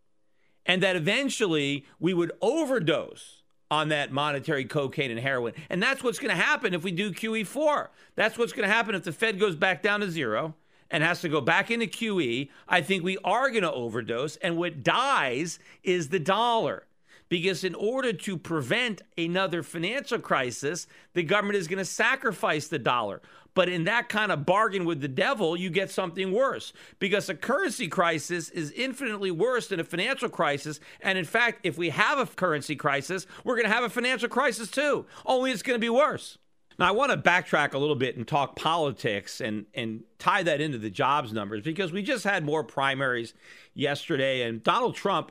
And 0.65 0.83
that 0.83 0.95
eventually 0.95 1.85
we 1.99 2.15
would 2.15 2.33
overdose 2.41 3.43
on 3.71 3.89
that 3.89 4.13
monetary 4.13 4.65
cocaine 4.65 5.11
and 5.11 5.21
heroin. 5.21 5.55
And 5.69 5.83
that's 5.83 6.03
what's 6.03 6.19
going 6.19 6.37
to 6.37 6.43
happen 6.43 6.75
if 6.75 6.83
we 6.83 6.93
do 6.93 7.13
QE4. 7.13 7.89
That's 8.15 8.37
what's 8.37 8.53
going 8.53 8.69
to 8.69 8.75
happen 8.75 8.95
if 8.95 9.05
the 9.05 9.13
Fed 9.13 9.39
goes 9.39 9.57
back 9.57 9.83
down 9.83 10.01
to 10.01 10.11
zero 10.11 10.55
and 10.91 11.03
has 11.03 11.21
to 11.21 11.29
go 11.29 11.41
back 11.41 11.71
into 11.71 11.87
QE, 11.87 12.49
I 12.69 12.81
think 12.81 13.03
we 13.03 13.19
are 13.25 13.51
going 13.51 13.63
to 13.63 13.73
overdose. 13.73 14.37
And 14.37 14.57
what 14.57 14.83
dies 14.83 15.59
is 15.83 16.09
the 16.09 16.19
dollar. 16.19 16.87
Because 17.29 17.63
in 17.63 17.77
order 17.77 18.13
to 18.13 18.37
prevent 18.37 19.03
another 19.17 19.63
financial 19.63 20.19
crisis, 20.19 20.89
the 21.15 21.23
government 21.23 21.59
is 21.59 21.69
going 21.69 21.79
to 21.79 21.85
sacrifice 21.85 22.67
the 22.67 22.79
dollar. 22.79 23.23
But 23.55 23.69
in 23.69 23.85
that 23.85 24.09
kind 24.09 24.33
of 24.33 24.47
bargain 24.47 24.85
with 24.85 25.01
the 25.01 25.09
devil, 25.09 25.57
you 25.57 25.71
get 25.71 25.91
something 25.91 26.33
worse. 26.33 26.73
Because 26.99 27.29
a 27.29 27.35
currency 27.35 27.89
crisis 27.89 28.49
is 28.51 28.73
infinitely 28.73 29.31
worse 29.31 29.69
than 29.69 29.81
a 29.81 29.85
financial 29.85 30.29
crisis. 30.29 30.81
And 31.01 31.17
in 31.17 31.25
fact, 31.25 31.61
if 31.63 31.79
we 31.79 31.91
have 31.91 32.19
a 32.19 32.27
currency 32.27 32.75
crisis, 32.77 33.27
we're 33.45 33.57
going 33.57 33.69
to 33.69 33.73
have 33.73 33.85
a 33.85 33.89
financial 33.89 34.29
crisis 34.29 34.71
too, 34.71 35.07
only 35.25 35.53
it's 35.53 35.63
going 35.63 35.77
to 35.77 35.85
be 35.85 35.91
worse. 35.91 36.39
Now, 36.81 36.89
I 36.89 36.93
want 36.93 37.13
to 37.13 37.19
backtrack 37.19 37.75
a 37.75 37.79
little 37.79 37.95
bit 37.95 38.17
and 38.17 38.27
talk 38.27 38.57
politics 38.57 39.43
and, 39.43 39.67
and 39.75 40.03
tie 40.19 40.43
that 40.43 40.63
into 40.63 40.79
the 40.79 40.89
jobs 40.89 41.31
numbers 41.31 41.63
because 41.63 41.93
we 41.93 42.03
just 42.03 42.25
had 42.25 42.43
more 42.43 42.65
primaries 42.65 43.35
yesterday. 43.75 44.41
And 44.49 44.63
Donald 44.63 44.95
Trump, 44.95 45.31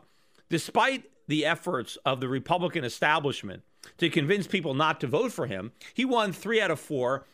despite 0.49 1.05
the 1.27 1.47
efforts 1.47 1.97
of 2.05 2.21
the 2.21 2.29
Republican 2.29 2.83
establishment 2.83 3.63
to 3.97 4.11
convince 4.11 4.45
people 4.45 4.75
not 4.75 5.01
to 5.01 5.07
vote 5.07 5.31
for 5.31 5.47
him, 5.47 5.71
he 5.95 6.05
won 6.05 6.33
three 6.33 6.61
out 6.61 6.69
of 6.69 6.79
four 6.79 7.25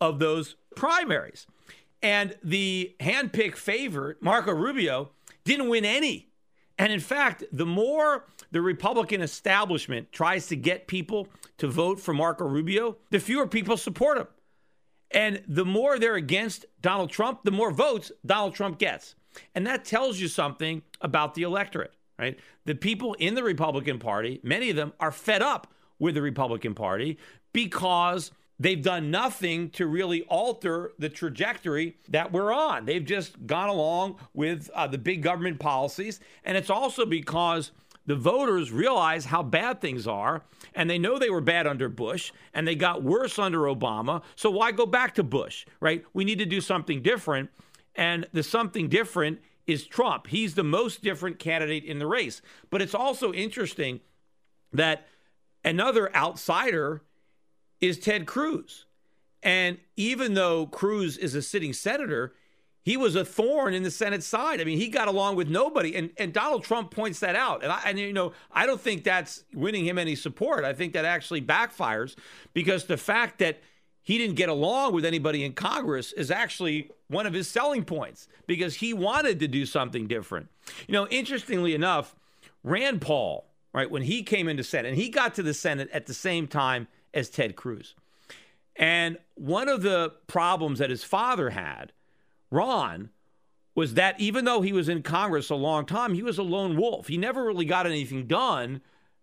of 0.00 0.18
those 0.18 0.56
primaries. 0.74 1.46
And 2.02 2.36
the 2.42 2.96
handpicked 2.98 3.56
favorite, 3.56 4.20
Marco 4.20 4.52
Rubio, 4.52 5.10
didn't 5.44 5.68
win 5.68 5.84
any. 5.84 6.29
And 6.80 6.94
in 6.94 7.00
fact, 7.00 7.44
the 7.52 7.66
more 7.66 8.24
the 8.52 8.62
Republican 8.62 9.20
establishment 9.20 10.12
tries 10.12 10.46
to 10.46 10.56
get 10.56 10.86
people 10.86 11.28
to 11.58 11.68
vote 11.68 12.00
for 12.00 12.14
Marco 12.14 12.46
Rubio, 12.46 12.96
the 13.10 13.20
fewer 13.20 13.46
people 13.46 13.76
support 13.76 14.16
him. 14.16 14.26
And 15.10 15.42
the 15.46 15.66
more 15.66 15.98
they're 15.98 16.14
against 16.14 16.64
Donald 16.80 17.10
Trump, 17.10 17.40
the 17.44 17.50
more 17.50 17.70
votes 17.70 18.10
Donald 18.24 18.54
Trump 18.54 18.78
gets. 18.78 19.14
And 19.54 19.66
that 19.66 19.84
tells 19.84 20.20
you 20.20 20.26
something 20.26 20.80
about 21.02 21.34
the 21.34 21.42
electorate, 21.42 21.92
right? 22.18 22.38
The 22.64 22.74
people 22.74 23.12
in 23.18 23.34
the 23.34 23.42
Republican 23.42 23.98
Party, 23.98 24.40
many 24.42 24.70
of 24.70 24.76
them 24.76 24.94
are 24.98 25.12
fed 25.12 25.42
up 25.42 25.66
with 25.98 26.14
the 26.14 26.22
Republican 26.22 26.74
Party 26.74 27.18
because 27.52 28.30
they've 28.60 28.82
done 28.82 29.10
nothing 29.10 29.70
to 29.70 29.86
really 29.86 30.22
alter 30.24 30.92
the 30.98 31.08
trajectory 31.08 31.96
that 32.10 32.30
we're 32.30 32.52
on. 32.52 32.84
They've 32.84 33.04
just 33.04 33.46
gone 33.46 33.70
along 33.70 34.20
with 34.34 34.70
uh, 34.74 34.86
the 34.86 34.98
big 34.98 35.22
government 35.22 35.58
policies. 35.58 36.20
And 36.44 36.56
it's 36.56 36.70
also 36.70 37.06
because 37.06 37.72
the 38.06 38.16
voters 38.16 38.70
realize 38.70 39.24
how 39.24 39.42
bad 39.42 39.80
things 39.80 40.06
are, 40.06 40.42
and 40.74 40.90
they 40.90 40.98
know 40.98 41.18
they 41.18 41.30
were 41.30 41.40
bad 41.40 41.66
under 41.66 41.88
Bush, 41.88 42.32
and 42.52 42.68
they 42.68 42.74
got 42.74 43.02
worse 43.02 43.38
under 43.38 43.60
Obama. 43.60 44.22
So 44.36 44.50
why 44.50 44.72
go 44.72 44.86
back 44.86 45.14
to 45.14 45.22
Bush, 45.22 45.64
right? 45.80 46.04
We 46.12 46.24
need 46.24 46.38
to 46.38 46.46
do 46.46 46.60
something 46.60 47.02
different. 47.02 47.50
And 47.96 48.26
the 48.32 48.42
something 48.42 48.88
different 48.88 49.40
is 49.66 49.86
Trump. 49.86 50.26
He's 50.26 50.54
the 50.54 50.64
most 50.64 51.02
different 51.02 51.38
candidate 51.38 51.84
in 51.84 51.98
the 51.98 52.06
race. 52.06 52.42
But 52.68 52.82
it's 52.82 52.94
also 52.94 53.32
interesting 53.32 54.00
that 54.72 55.06
another 55.64 56.14
outsider 56.14 57.02
is 57.80 57.98
Ted 57.98 58.26
Cruz. 58.26 58.86
And 59.42 59.78
even 59.96 60.34
though 60.34 60.66
Cruz 60.66 61.16
is 61.16 61.34
a 61.34 61.42
sitting 61.42 61.72
senator, 61.72 62.34
he 62.82 62.96
was 62.96 63.14
a 63.14 63.24
thorn 63.24 63.74
in 63.74 63.82
the 63.82 63.90
Senate 63.90 64.22
side. 64.22 64.60
I 64.60 64.64
mean, 64.64 64.78
he 64.78 64.88
got 64.88 65.08
along 65.08 65.36
with 65.36 65.48
nobody, 65.48 65.94
and 65.94 66.10
and 66.18 66.32
Donald 66.32 66.64
Trump 66.64 66.90
points 66.90 67.20
that 67.20 67.36
out. 67.36 67.62
And 67.62 67.70
I, 67.70 67.80
and 67.86 67.98
you 67.98 68.12
know, 68.12 68.32
I 68.50 68.66
don't 68.66 68.80
think 68.80 69.04
that's 69.04 69.44
winning 69.54 69.84
him 69.84 69.98
any 69.98 70.14
support. 70.14 70.64
I 70.64 70.72
think 70.72 70.94
that 70.94 71.04
actually 71.04 71.42
backfires 71.42 72.16
because 72.54 72.84
the 72.84 72.96
fact 72.96 73.38
that 73.38 73.60
he 74.02 74.16
didn't 74.18 74.36
get 74.36 74.48
along 74.48 74.94
with 74.94 75.04
anybody 75.04 75.44
in 75.44 75.52
Congress 75.52 76.12
is 76.12 76.30
actually 76.30 76.90
one 77.08 77.26
of 77.26 77.34
his 77.34 77.48
selling 77.48 77.84
points 77.84 78.28
because 78.46 78.76
he 78.76 78.94
wanted 78.94 79.38
to 79.40 79.48
do 79.48 79.66
something 79.66 80.06
different. 80.06 80.48
You 80.88 80.94
know, 80.94 81.06
interestingly 81.08 81.74
enough, 81.74 82.16
Rand 82.64 83.02
Paul, 83.02 83.46
right, 83.74 83.90
when 83.90 84.02
he 84.02 84.22
came 84.22 84.48
into 84.48 84.64
Senate, 84.64 84.88
and 84.88 84.96
he 84.96 85.10
got 85.10 85.34
to 85.34 85.42
the 85.42 85.54
Senate 85.54 85.90
at 85.92 86.06
the 86.06 86.14
same 86.14 86.46
time 86.46 86.88
as 87.14 87.30
Ted 87.30 87.56
Cruz. 87.56 87.94
And 88.76 89.18
one 89.34 89.68
of 89.68 89.82
the 89.82 90.14
problems 90.26 90.78
that 90.78 90.90
his 90.90 91.04
father 91.04 91.50
had 91.50 91.92
Ron 92.50 93.10
was 93.74 93.94
that 93.94 94.18
even 94.20 94.44
though 94.44 94.62
he 94.62 94.72
was 94.72 94.88
in 94.88 95.02
Congress 95.02 95.50
a 95.50 95.54
long 95.54 95.86
time, 95.86 96.14
he 96.14 96.22
was 96.22 96.38
a 96.38 96.42
lone 96.42 96.76
wolf. 96.76 97.08
He 97.08 97.16
never 97.16 97.44
really 97.44 97.64
got 97.64 97.86
anything 97.86 98.26
done 98.26 98.80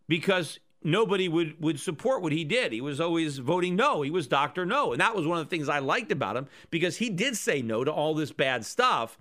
because 0.08 0.60
nobody 0.84 1.28
would, 1.28 1.62
would 1.62 1.80
support 1.80 2.22
what 2.22 2.32
he 2.32 2.44
did. 2.44 2.72
He 2.72 2.82
was 2.82 3.02
always 3.02 3.40
voting 3.40 3.76
no. 3.76 4.02
He 4.02 4.12
was 4.12 4.28
Dr. 4.28 4.66
No. 4.66 4.92
And 4.92 5.02
that 5.02 5.16
was 5.16 5.28
one 5.28 5.38
of 5.38 5.46
the 5.46 5.50
things 5.50 5.70
I 5.70 5.80
liked 5.80 6.12
about 6.12 6.38
him 6.38 6.48
because 6.70 6.98
he 6.98 7.10
did 7.10 7.36
say 7.36 7.62
no 7.62 7.84
to 7.84 7.92
all 7.92 8.14
this 8.14 8.32
bad 8.32 8.66
stuff, 8.66 9.18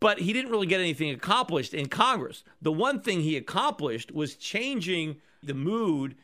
but 0.00 0.20
he 0.20 0.32
didn't 0.32 0.50
really 0.50 0.66
get 0.66 0.80
anything 0.80 1.10
accomplished 1.10 1.72
in 1.72 1.86
Congress. 1.86 2.44
The 2.60 2.72
one 2.72 3.00
thing 3.00 3.20
he 3.20 3.36
accomplished 3.36 4.12
was 4.12 4.34
changing 4.34 5.16
the 5.42 5.54
mood 5.54 6.16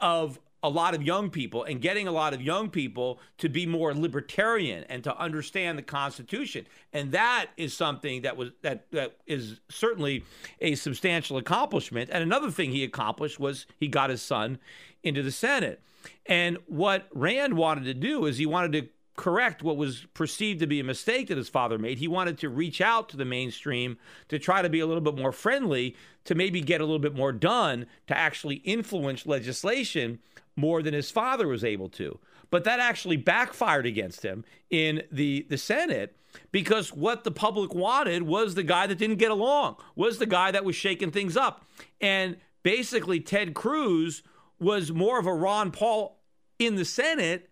of 0.00 0.38
a 0.66 0.68
lot 0.68 0.96
of 0.96 1.02
young 1.02 1.30
people 1.30 1.62
and 1.62 1.80
getting 1.80 2.08
a 2.08 2.10
lot 2.10 2.34
of 2.34 2.42
young 2.42 2.68
people 2.68 3.20
to 3.38 3.48
be 3.48 3.66
more 3.66 3.94
libertarian 3.94 4.82
and 4.88 5.04
to 5.04 5.16
understand 5.16 5.78
the 5.78 5.82
Constitution. 5.82 6.66
And 6.92 7.12
that 7.12 7.46
is 7.56 7.72
something 7.72 8.22
that 8.22 8.36
was 8.36 8.50
that 8.62 8.90
that 8.90 9.16
is 9.28 9.60
certainly 9.68 10.24
a 10.60 10.74
substantial 10.74 11.36
accomplishment. 11.36 12.10
And 12.12 12.20
another 12.20 12.50
thing 12.50 12.72
he 12.72 12.82
accomplished 12.82 13.38
was 13.38 13.66
he 13.78 13.86
got 13.86 14.10
his 14.10 14.22
son 14.22 14.58
into 15.04 15.22
the 15.22 15.30
Senate. 15.30 15.80
And 16.26 16.58
what 16.66 17.06
Rand 17.14 17.54
wanted 17.54 17.84
to 17.84 17.94
do 17.94 18.26
is 18.26 18.38
he 18.38 18.46
wanted 18.46 18.72
to 18.72 18.88
correct 19.14 19.62
what 19.62 19.76
was 19.76 20.04
perceived 20.14 20.58
to 20.60 20.66
be 20.66 20.80
a 20.80 20.84
mistake 20.84 21.28
that 21.28 21.38
his 21.38 21.48
father 21.48 21.78
made. 21.78 21.98
He 21.98 22.08
wanted 22.08 22.38
to 22.38 22.48
reach 22.48 22.80
out 22.80 23.08
to 23.10 23.16
the 23.16 23.24
mainstream 23.24 23.98
to 24.28 24.38
try 24.40 24.62
to 24.62 24.68
be 24.68 24.80
a 24.80 24.86
little 24.86 25.00
bit 25.00 25.16
more 25.16 25.32
friendly, 25.32 25.96
to 26.24 26.34
maybe 26.34 26.60
get 26.60 26.80
a 26.80 26.84
little 26.84 26.98
bit 26.98 27.14
more 27.14 27.32
done, 27.32 27.86
to 28.08 28.18
actually 28.18 28.56
influence 28.56 29.26
legislation 29.26 30.18
more 30.56 30.82
than 30.82 30.94
his 30.94 31.10
father 31.10 31.46
was 31.46 31.64
able 31.64 31.88
to. 31.90 32.18
but 32.50 32.64
that 32.64 32.80
actually 32.80 33.16
backfired 33.16 33.86
against 33.86 34.22
him 34.24 34.44
in 34.70 35.02
the, 35.10 35.46
the 35.50 35.58
Senate 35.58 36.16
because 36.52 36.92
what 36.92 37.24
the 37.24 37.30
public 37.30 37.74
wanted 37.74 38.22
was 38.22 38.54
the 38.54 38.62
guy 38.62 38.86
that 38.86 38.98
didn't 38.98 39.16
get 39.16 39.30
along, 39.30 39.76
was 39.94 40.18
the 40.18 40.26
guy 40.26 40.50
that 40.50 40.64
was 40.64 40.76
shaking 40.76 41.10
things 41.10 41.36
up. 41.36 41.64
And 42.00 42.36
basically, 42.62 43.20
Ted 43.20 43.54
Cruz 43.54 44.22
was 44.58 44.92
more 44.92 45.18
of 45.18 45.26
a 45.26 45.34
Ron 45.34 45.70
Paul 45.70 46.18
in 46.58 46.76
the 46.76 46.84
Senate 46.84 47.50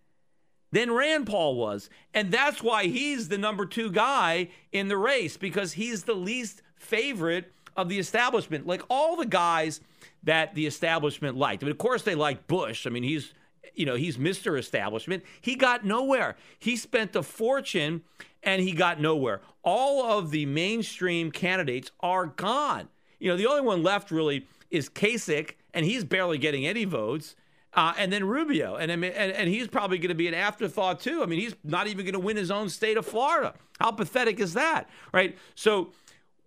than 0.72 0.90
Rand 0.92 1.26
Paul 1.26 1.56
was. 1.56 1.88
And 2.12 2.30
that's 2.30 2.62
why 2.62 2.84
he's 2.84 3.28
the 3.28 3.38
number 3.38 3.66
two 3.66 3.90
guy 3.90 4.48
in 4.72 4.88
the 4.88 4.96
race 4.96 5.36
because 5.36 5.74
he's 5.74 6.04
the 6.04 6.14
least 6.14 6.62
favorite 6.76 7.52
of 7.76 7.88
the 7.88 7.98
establishment. 7.98 8.66
Like 8.66 8.82
all 8.88 9.16
the 9.16 9.26
guys 9.26 9.80
that 10.22 10.54
the 10.54 10.66
establishment 10.66 11.37
liked. 11.37 11.62
I 11.62 11.66
mean, 11.66 11.72
of 11.72 11.78
course, 11.78 12.02
they 12.02 12.14
liked 12.14 12.46
Bush. 12.46 12.87
I 12.87 12.90
mean, 12.90 13.02
he's 13.02 13.32
you 13.74 13.87
know, 13.87 13.96
he's 13.96 14.16
Mr. 14.16 14.58
Establishment. 14.58 15.24
He 15.40 15.56
got 15.56 15.84
nowhere. 15.84 16.37
He 16.58 16.76
spent 16.76 17.16
a 17.16 17.22
fortune 17.22 18.02
and 18.42 18.62
he 18.62 18.72
got 18.72 19.00
nowhere. 19.00 19.40
All 19.62 20.18
of 20.18 20.30
the 20.30 20.46
mainstream 20.46 21.30
candidates 21.30 21.90
are 22.00 22.26
gone. 22.26 22.88
You 23.18 23.30
know, 23.30 23.37
the 23.37 23.46
only 23.46 23.62
one 23.62 23.82
left 23.82 24.10
really 24.10 24.46
is 24.70 24.88
Kasich, 24.88 25.52
and 25.72 25.84
he's 25.84 26.04
barely 26.04 26.38
getting 26.38 26.66
any 26.66 26.84
votes. 26.84 27.37
Uh, 27.72 27.92
and 27.98 28.12
then 28.12 28.24
Rubio, 28.24 28.76
and, 28.76 28.92
and 28.92 29.04
and 29.04 29.48
he's 29.48 29.66
probably 29.66 29.98
going 29.98 30.10
to 30.10 30.14
be 30.14 30.28
an 30.28 30.34
afterthought 30.34 31.00
too. 31.00 31.24
I 31.24 31.26
mean, 31.26 31.40
he's 31.40 31.56
not 31.64 31.88
even 31.88 32.04
going 32.04 32.12
to 32.12 32.20
win 32.20 32.37
his 32.37 32.50
own 32.50 32.68
state 32.68 32.96
of 32.96 33.04
Florida. 33.04 33.54
How 33.80 33.90
pathetic 33.90 34.38
is 34.38 34.54
that, 34.54 34.88
right? 35.12 35.37
So, 35.56 35.90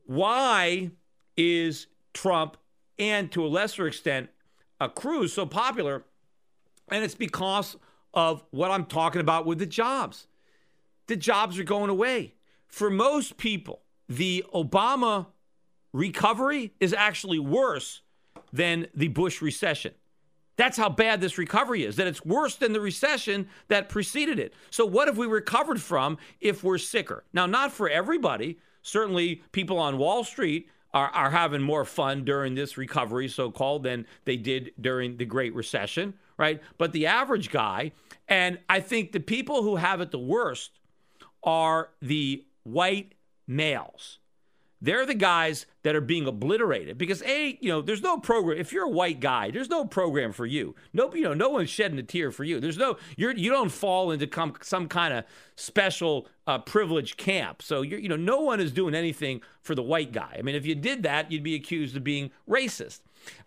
why 0.06 0.92
is 1.38 1.88
Trump 2.14 2.58
and 3.00 3.32
to 3.32 3.46
a 3.46 3.48
lesser 3.48 3.88
extent 3.88 4.30
a 4.82 4.90
Cruz 4.90 5.34
so 5.34 5.46
popular? 5.46 6.04
And 6.90 7.04
it's 7.04 7.16
because 7.16 7.78
of 8.14 8.44
what 8.52 8.72
I'm 8.72 8.86
talking 8.86 9.22
about 9.22 9.46
with 9.46 9.60
the 9.60 9.66
jobs. 9.66 10.28
The 11.08 11.16
jobs 11.16 11.60
are 11.60 11.64
going 11.64 11.90
away. 11.90 12.34
For 12.68 12.90
most 12.90 13.38
people, 13.38 13.82
the 14.10 14.44
Obama 14.54 15.28
recovery 15.94 16.74
is 16.80 16.94
actually 16.94 17.40
worse 17.40 18.02
than 18.52 18.88
the 18.94 19.08
Bush 19.10 19.42
recession. 19.42 19.94
That's 20.58 20.78
how 20.78 20.90
bad 20.90 21.22
this 21.22 21.38
recovery 21.38 21.84
is, 21.84 21.98
that 21.98 22.08
it's 22.08 22.26
worse 22.26 22.56
than 22.56 22.74
the 22.74 22.82
recession 22.82 23.48
that 23.68 23.90
preceded 23.90 24.40
it. 24.40 24.54
So, 24.72 24.86
what 24.86 25.08
have 25.08 25.18
we 25.18 25.28
recovered 25.28 25.80
from 25.80 26.18
if 26.42 26.64
we're 26.64 26.80
sicker? 26.80 27.24
Now, 27.32 27.46
not 27.46 27.72
for 27.72 27.88
everybody. 27.88 28.58
Certainly, 28.82 29.44
people 29.52 29.78
on 29.78 29.98
Wall 29.98 30.24
Street 30.24 30.70
are, 30.98 31.10
are 31.10 31.30
having 31.30 31.62
more 31.62 31.86
fun 31.86 32.24
during 32.24 32.56
this 32.56 32.76
recovery, 32.76 33.28
so 33.28 33.52
called, 33.52 33.84
than 33.84 34.08
they 34.26 34.36
did 34.36 34.72
during 34.82 35.18
the 35.18 35.26
Great 35.26 35.54
Recession, 35.54 36.16
right? 36.38 36.60
But 36.80 36.92
the 36.92 37.06
average 37.06 37.52
guy, 37.52 37.92
and 38.28 38.58
I 38.68 38.80
think 38.80 39.12
the 39.12 39.20
people 39.20 39.62
who 39.62 39.76
have 39.76 40.02
it 40.02 40.10
the 40.10 40.18
worst 40.18 40.80
are 41.44 41.90
the 42.02 42.44
white 42.64 43.14
males. 43.46 44.18
They're 44.80 45.06
the 45.08 45.16
guys 45.16 45.66
that 45.82 45.96
are 45.96 46.02
being 46.02 46.28
obliterated 46.28 46.98
because 46.98 47.24
a 47.24 47.58
you 47.62 47.70
know 47.70 47.82
there's 47.82 48.04
no 48.04 48.20
program 48.20 48.60
if 48.60 48.72
you're 48.72 48.86
a 48.86 48.90
white 48.90 49.20
guy 49.20 49.50
there's 49.50 49.70
no 49.70 49.86
program 49.86 50.34
for 50.34 50.46
you. 50.46 50.76
No 50.94 51.14
you 51.14 51.24
know 51.24 51.34
no 51.34 51.50
one's 51.50 51.70
shedding 51.70 51.98
a 51.98 52.04
tear 52.04 52.32
for 52.32 52.44
you. 52.44 52.60
There's 52.60 52.78
no 52.78 52.98
you're 53.16 53.32
you 53.32 53.50
don't 53.50 53.72
fall 53.72 54.12
into 54.12 54.28
com, 54.28 54.54
some 54.62 54.88
kind 54.88 55.14
of 55.14 55.24
special 55.56 56.28
uh, 56.46 56.60
privileged 56.60 57.18
camp. 57.18 57.64
So 57.64 57.82
you 57.82 57.98
you 57.98 58.08
know 58.08 58.16
no 58.16 58.42
one 58.42 58.60
is 58.60 58.72
doing 58.72 58.94
anything 58.94 59.42
for 59.62 59.74
the 59.74 59.84
white 59.84 60.12
guy. 60.12 60.36
I 60.38 60.44
mean 60.44 60.56
if 60.56 60.66
you 60.66 60.76
did 60.76 61.04
that 61.04 61.32
you'd 61.32 61.44
be 61.44 61.56
accused 61.56 61.96
of 61.98 62.04
being 62.04 62.30
racist. 62.48 63.00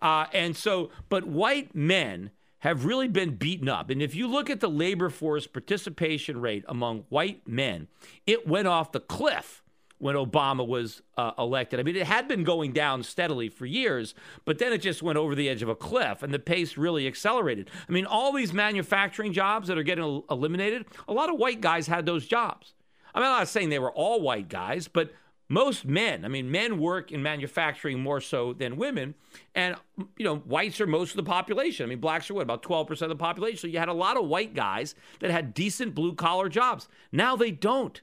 Uh, 0.03 0.27
and 0.33 0.57
so 0.57 0.91
but 1.09 1.27
white 1.27 1.75
men 1.77 2.31
have 2.59 2.85
really 2.85 3.09
been 3.09 3.37
beaten 3.37 3.69
up. 3.71 3.89
And 3.89 4.03
if 4.03 4.15
you 4.15 4.27
look 4.27 4.51
at 4.51 4.61
the 4.61 4.69
labor 4.69 5.09
force 5.09 5.47
participation 5.47 6.41
rate 6.41 6.65
among 6.69 7.05
white 7.09 7.47
men 7.47 7.87
it 8.27 8.49
went 8.49 8.67
off 8.67 8.91
the 8.91 9.01
cliff 9.01 9.63
when 10.01 10.17
Obama 10.17 10.67
was 10.67 11.03
uh, 11.19 11.33
elected. 11.39 11.79
I 11.79 11.83
mean, 11.83 11.95
it 11.95 12.07
had 12.07 12.27
been 12.27 12.43
going 12.43 12.73
down 12.73 13.03
steadily 13.03 13.51
for 13.51 13.67
years, 13.67 14.15
but 14.47 14.59
then 14.59 14.73
it 14.73 14.79
just 14.79 15.03
went 15.03 15.19
over 15.19 15.35
the 15.35 15.49
edge 15.49 15.63
of 15.63 15.69
a 15.69 15.75
cliff 15.75 16.23
and 16.23 16.33
the 16.33 16.39
pace 16.39 16.77
really 16.77 17.07
accelerated. 17.07 17.71
I 17.89 17.93
mean, 17.93 18.07
all 18.07 18.33
these 18.33 18.53
manufacturing 18.53 19.33
jobs 19.33 19.69
that 19.69 19.77
are 19.77 19.83
getting 19.83 20.23
eliminated, 20.31 20.87
a 21.07 21.13
lot 21.13 21.31
of 21.31 21.39
white 21.39 21.61
guys 21.61 21.87
had 21.87 22.07
those 22.07 22.27
jobs. 22.27 22.75
I 23.15 23.21
mean, 23.21 23.29
I'm 23.29 23.41
not 23.41 23.49
saying 23.49 23.69
they 23.69 23.79
were 23.79 23.93
all 23.93 24.23
white 24.23 24.49
guys, 24.49 24.89
but 24.89 25.13
most 25.51 25.85
men, 25.85 26.25
I 26.25 26.29
mean, 26.29 26.51
men 26.51 26.79
work 26.79 27.13
in 27.13 27.23
manufacturing 27.23 28.01
more 28.01 28.21
so 28.21 28.53
than 28.53 28.77
women. 28.77 29.17
And, 29.55 29.75
you 30.17 30.25
know, 30.25 30.37
whites 30.37 30.81
are 30.81 30.87
most 30.87 31.11
of 31.11 31.17
the 31.17 31.25
population. 31.25 31.85
I 31.85 31.89
mean, 31.89 31.99
blacks 31.99 32.31
are 32.31 32.35
what, 32.35 32.43
about 32.43 32.63
12% 32.63 33.03
of 33.03 33.09
the 33.09 33.17
population. 33.17 33.59
So 33.59 33.67
you 33.67 33.81
had 33.81 33.89
a 33.89 33.93
lot 33.93 34.17
of 34.17 34.27
white 34.27 34.55
guys 34.55 34.95
that 35.19 35.33
had 35.33 35.53
decent 35.53 35.95
blue 35.95 36.15
collar 36.15 36.49
jobs. 36.49 36.89
Now 37.11 37.35
they 37.35 37.51
don't. 37.51 38.01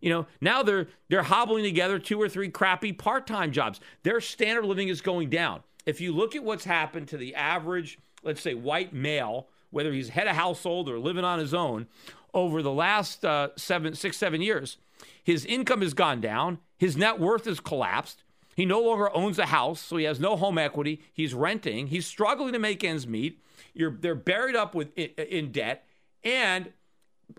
You 0.00 0.10
know, 0.10 0.26
now 0.40 0.62
they're 0.62 0.88
they're 1.08 1.22
hobbling 1.22 1.64
together 1.64 1.98
two 1.98 2.20
or 2.20 2.28
three 2.28 2.48
crappy 2.48 2.92
part-time 2.92 3.52
jobs. 3.52 3.80
Their 4.02 4.20
standard 4.20 4.64
of 4.64 4.68
living 4.68 4.88
is 4.88 5.00
going 5.00 5.30
down. 5.30 5.62
If 5.86 6.00
you 6.00 6.12
look 6.12 6.36
at 6.36 6.44
what's 6.44 6.64
happened 6.64 7.08
to 7.08 7.16
the 7.16 7.34
average, 7.34 7.98
let's 8.22 8.40
say 8.40 8.54
white 8.54 8.92
male, 8.92 9.48
whether 9.70 9.92
he's 9.92 10.10
head 10.10 10.28
of 10.28 10.36
household 10.36 10.88
or 10.88 10.98
living 10.98 11.24
on 11.24 11.38
his 11.38 11.54
own, 11.54 11.86
over 12.34 12.62
the 12.62 12.72
last 12.72 13.24
uh, 13.24 13.48
seven, 13.56 13.94
six, 13.94 14.16
seven 14.16 14.40
years, 14.40 14.76
his 15.24 15.44
income 15.44 15.80
has 15.80 15.94
gone 15.94 16.20
down. 16.20 16.58
His 16.76 16.96
net 16.96 17.18
worth 17.18 17.46
has 17.46 17.58
collapsed. 17.58 18.22
He 18.54 18.66
no 18.66 18.80
longer 18.80 19.14
owns 19.16 19.38
a 19.38 19.46
house, 19.46 19.80
so 19.80 19.96
he 19.96 20.04
has 20.04 20.20
no 20.20 20.36
home 20.36 20.58
equity. 20.58 21.02
He's 21.12 21.32
renting. 21.32 21.88
He's 21.88 22.06
struggling 22.06 22.52
to 22.52 22.58
make 22.58 22.84
ends 22.84 23.06
meet. 23.06 23.42
You're, 23.72 23.96
they're 23.98 24.14
buried 24.14 24.56
up 24.56 24.74
with 24.74 24.96
in, 24.96 25.10
in 25.16 25.52
debt, 25.52 25.86
and 26.22 26.72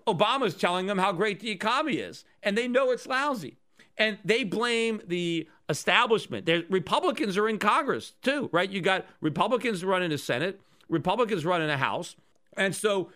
Obama's 0.06 0.54
telling 0.54 0.86
them 0.86 0.98
how 0.98 1.12
great 1.12 1.40
the 1.40 1.50
economy 1.50 1.96
is, 1.96 2.24
and 2.42 2.56
they 2.56 2.68
know 2.68 2.90
it's 2.90 3.06
lousy. 3.06 3.56
And 3.98 4.18
they 4.24 4.44
blame 4.44 5.02
the 5.06 5.48
establishment. 5.68 6.46
Their 6.46 6.62
Republicans 6.70 7.36
are 7.36 7.48
in 7.48 7.58
Congress 7.58 8.14
too, 8.22 8.48
right? 8.52 8.68
You 8.68 8.80
got 8.80 9.06
Republicans 9.20 9.84
running 9.84 10.10
the 10.10 10.18
Senate, 10.18 10.60
Republicans 10.88 11.44
running 11.44 11.68
the 11.68 11.76
House. 11.76 12.16
And 12.56 12.74
so 12.74 13.12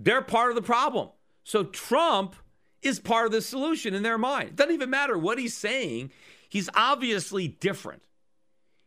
they're 0.00 0.22
part 0.22 0.50
of 0.50 0.56
the 0.56 0.62
problem. 0.62 1.10
So 1.44 1.64
Trump 1.64 2.34
is 2.82 2.98
part 2.98 3.26
of 3.26 3.32
the 3.32 3.40
solution 3.40 3.94
in 3.94 4.02
their 4.02 4.18
mind. 4.18 4.50
It 4.50 4.56
doesn't 4.56 4.74
even 4.74 4.90
matter 4.90 5.16
what 5.16 5.38
he's 5.38 5.56
saying, 5.56 6.10
he's 6.48 6.68
obviously 6.74 7.48
different. 7.48 8.02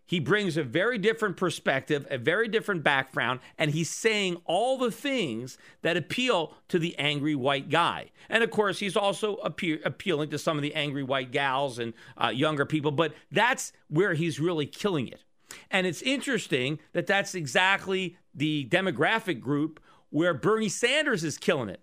He 0.09 0.19
brings 0.19 0.57
a 0.57 0.63
very 0.63 0.97
different 0.97 1.37
perspective, 1.37 2.07
a 2.09 2.17
very 2.17 2.47
different 2.47 2.83
background, 2.83 3.41
and 3.59 3.69
he's 3.69 3.91
saying 3.91 4.41
all 4.45 4.75
the 4.75 4.89
things 4.89 5.59
that 5.83 5.97
appeal 5.97 6.55
to 6.69 6.79
the 6.79 6.97
angry 6.97 7.35
white 7.35 7.69
guy. 7.69 8.09
And 8.27 8.43
of 8.43 8.49
course, 8.49 8.79
he's 8.79 8.97
also 8.97 9.35
appealing 9.35 10.31
to 10.31 10.39
some 10.39 10.57
of 10.57 10.63
the 10.63 10.73
angry 10.73 11.03
white 11.03 11.31
gals 11.31 11.77
and 11.77 11.93
uh, 12.17 12.29
younger 12.29 12.65
people, 12.65 12.91
but 12.91 13.13
that's 13.31 13.71
where 13.87 14.15
he's 14.15 14.39
really 14.39 14.65
killing 14.65 15.07
it. 15.07 15.23
And 15.69 15.85
it's 15.85 16.01
interesting 16.01 16.79
that 16.93 17.05
that's 17.05 17.35
exactly 17.35 18.17
the 18.33 18.67
demographic 18.67 19.39
group 19.39 19.79
where 20.09 20.33
Bernie 20.33 20.69
Sanders 20.69 21.23
is 21.23 21.37
killing 21.37 21.69
it, 21.69 21.81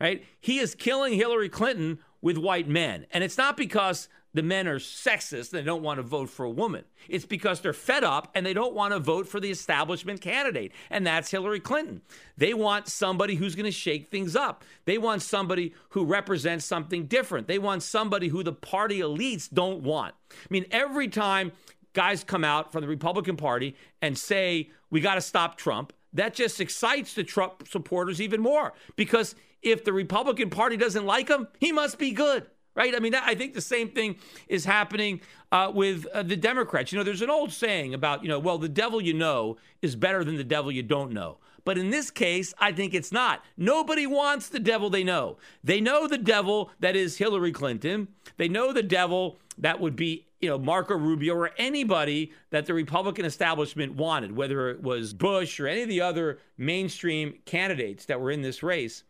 right? 0.00 0.24
He 0.38 0.60
is 0.60 0.76
killing 0.76 1.14
Hillary 1.14 1.48
Clinton 1.48 1.98
with 2.20 2.38
white 2.38 2.68
men. 2.68 3.06
And 3.10 3.24
it's 3.24 3.36
not 3.36 3.56
because 3.56 4.08
the 4.36 4.42
men 4.42 4.68
are 4.68 4.78
sexist 4.78 5.48
they 5.48 5.62
don't 5.62 5.82
want 5.82 5.96
to 5.96 6.02
vote 6.02 6.28
for 6.28 6.44
a 6.44 6.50
woman. 6.50 6.84
It's 7.08 7.24
because 7.24 7.60
they're 7.60 7.72
fed 7.72 8.04
up 8.04 8.30
and 8.34 8.44
they 8.44 8.52
don't 8.52 8.74
want 8.74 8.92
to 8.92 8.98
vote 8.98 9.26
for 9.26 9.40
the 9.40 9.50
establishment 9.50 10.20
candidate, 10.20 10.72
and 10.90 11.06
that's 11.06 11.30
Hillary 11.30 11.58
Clinton. 11.58 12.02
They 12.36 12.52
want 12.52 12.86
somebody 12.86 13.36
who's 13.36 13.54
going 13.54 13.64
to 13.64 13.72
shake 13.72 14.10
things 14.10 14.36
up. 14.36 14.62
They 14.84 14.98
want 14.98 15.22
somebody 15.22 15.72
who 15.90 16.04
represents 16.04 16.66
something 16.66 17.06
different. 17.06 17.48
They 17.48 17.58
want 17.58 17.82
somebody 17.82 18.28
who 18.28 18.42
the 18.42 18.52
party 18.52 19.00
elites 19.00 19.48
don't 19.50 19.82
want. 19.82 20.14
I 20.30 20.48
mean, 20.50 20.66
every 20.70 21.08
time 21.08 21.52
guys 21.94 22.22
come 22.22 22.44
out 22.44 22.72
from 22.72 22.82
the 22.82 22.88
Republican 22.88 23.38
Party 23.38 23.74
and 24.02 24.18
say, 24.18 24.68
we 24.90 25.00
got 25.00 25.14
to 25.14 25.22
stop 25.22 25.56
Trump, 25.56 25.94
that 26.12 26.34
just 26.34 26.60
excites 26.60 27.14
the 27.14 27.24
Trump 27.24 27.66
supporters 27.68 28.20
even 28.20 28.42
more 28.42 28.74
because 28.96 29.34
if 29.62 29.82
the 29.82 29.94
Republican 29.94 30.50
Party 30.50 30.76
doesn't 30.76 31.06
like 31.06 31.28
him, 31.28 31.48
he 31.58 31.72
must 31.72 31.98
be 31.98 32.12
good 32.12 32.46
right? 32.76 32.94
I 32.94 33.00
mean, 33.00 33.14
I 33.14 33.34
think 33.34 33.54
the 33.54 33.60
same 33.60 33.88
thing 33.88 34.16
is 34.48 34.64
happening 34.64 35.20
uh, 35.50 35.72
with 35.74 36.06
uh, 36.06 36.22
the 36.22 36.36
Democrats. 36.36 36.92
You 36.92 36.98
know, 36.98 37.04
there's 37.04 37.22
an 37.22 37.30
old 37.30 37.52
saying 37.52 37.94
about, 37.94 38.22
you 38.22 38.28
know, 38.28 38.38
well, 38.38 38.58
the 38.58 38.68
devil 38.68 39.00
you 39.00 39.14
know 39.14 39.56
is 39.82 39.96
better 39.96 40.22
than 40.22 40.36
the 40.36 40.44
devil 40.44 40.70
you 40.70 40.82
don't 40.82 41.12
know. 41.12 41.38
But 41.64 41.78
in 41.78 41.90
this 41.90 42.12
case, 42.12 42.54
I 42.60 42.70
think 42.70 42.94
it's 42.94 43.10
not. 43.10 43.44
Nobody 43.56 44.06
wants 44.06 44.48
the 44.48 44.60
devil 44.60 44.88
they 44.88 45.02
know. 45.02 45.38
They 45.64 45.80
know 45.80 46.06
the 46.06 46.18
devil 46.18 46.70
that 46.78 46.94
is 46.94 47.18
Hillary 47.18 47.50
Clinton. 47.50 48.06
They 48.36 48.46
know 48.46 48.72
the 48.72 48.84
devil 48.84 49.38
that 49.58 49.80
would 49.80 49.96
be, 49.96 50.26
you 50.40 50.48
know, 50.48 50.58
Marco 50.58 50.94
Rubio 50.94 51.34
or 51.34 51.50
anybody 51.58 52.32
that 52.50 52.66
the 52.66 52.74
Republican 52.74 53.24
establishment 53.24 53.94
wanted, 53.94 54.36
whether 54.36 54.70
it 54.70 54.80
was 54.80 55.12
Bush 55.12 55.58
or 55.58 55.66
any 55.66 55.82
of 55.82 55.88
the 55.88 56.02
other 56.02 56.38
mainstream 56.56 57.38
candidates 57.46 58.04
that 58.04 58.20
were 58.20 58.30
in 58.30 58.42
this 58.42 58.62
race. 58.62 59.02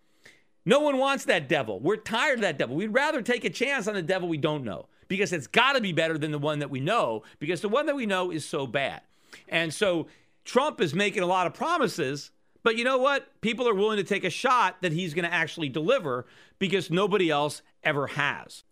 No 0.67 0.81
one 0.81 0.99
wants 0.99 1.25
that 1.27 1.49
devil. 1.49 1.79
We're 1.81 1.97
tired 1.97 2.39
of 2.39 2.43
that 2.43 2.59
devil. 2.59 2.77
We'd 2.77 2.89
rather 2.89 3.23
take 3.23 3.45
a 3.45 3.51
chance 3.51 3.87
on 3.87 3.95
the 3.95 4.03
devil 4.03 4.29
we 4.29 4.37
don't 4.37 4.65
know 4.65 4.89
because 5.09 5.33
it's 5.33 5.47
got 5.47 5.75
to 5.75 5.81
be 5.81 5.93
better 5.93 6.19
than 6.19 6.33
the 6.33 6.39
one 6.39 6.59
that 6.59 6.71
we 6.71 6.81
know 6.81 7.23
because 7.39 7.61
the 7.61 7.69
one 7.69 7.87
that 7.87 7.95
we 7.95 8.05
know 8.05 8.33
is 8.33 8.45
so 8.45 8.67
bad. 8.67 9.01
And 9.49 9.73
so 9.73 10.09
Trump 10.45 10.81
is 10.81 10.93
making 10.93 11.23
a 11.23 11.27
lot 11.27 11.47
of 11.47 11.55
promises, 11.55 12.33
But 12.67 12.77
you 12.77 12.83
know 12.83 12.99
what? 12.99 13.41
People 13.43 13.69
are 13.69 13.75
willing 13.75 13.99
to 13.99 14.03
take 14.03 14.25
a 14.25 14.31
shot 14.31 14.79
that 14.83 14.91
he's 14.91 15.15
going 15.15 15.25
to 15.25 15.33
actually 15.33 15.69
deliver 15.69 16.27
because 16.59 16.91
nobody 16.91 17.31
else 17.31 17.63
ever 17.85 18.09
has. 18.09 18.65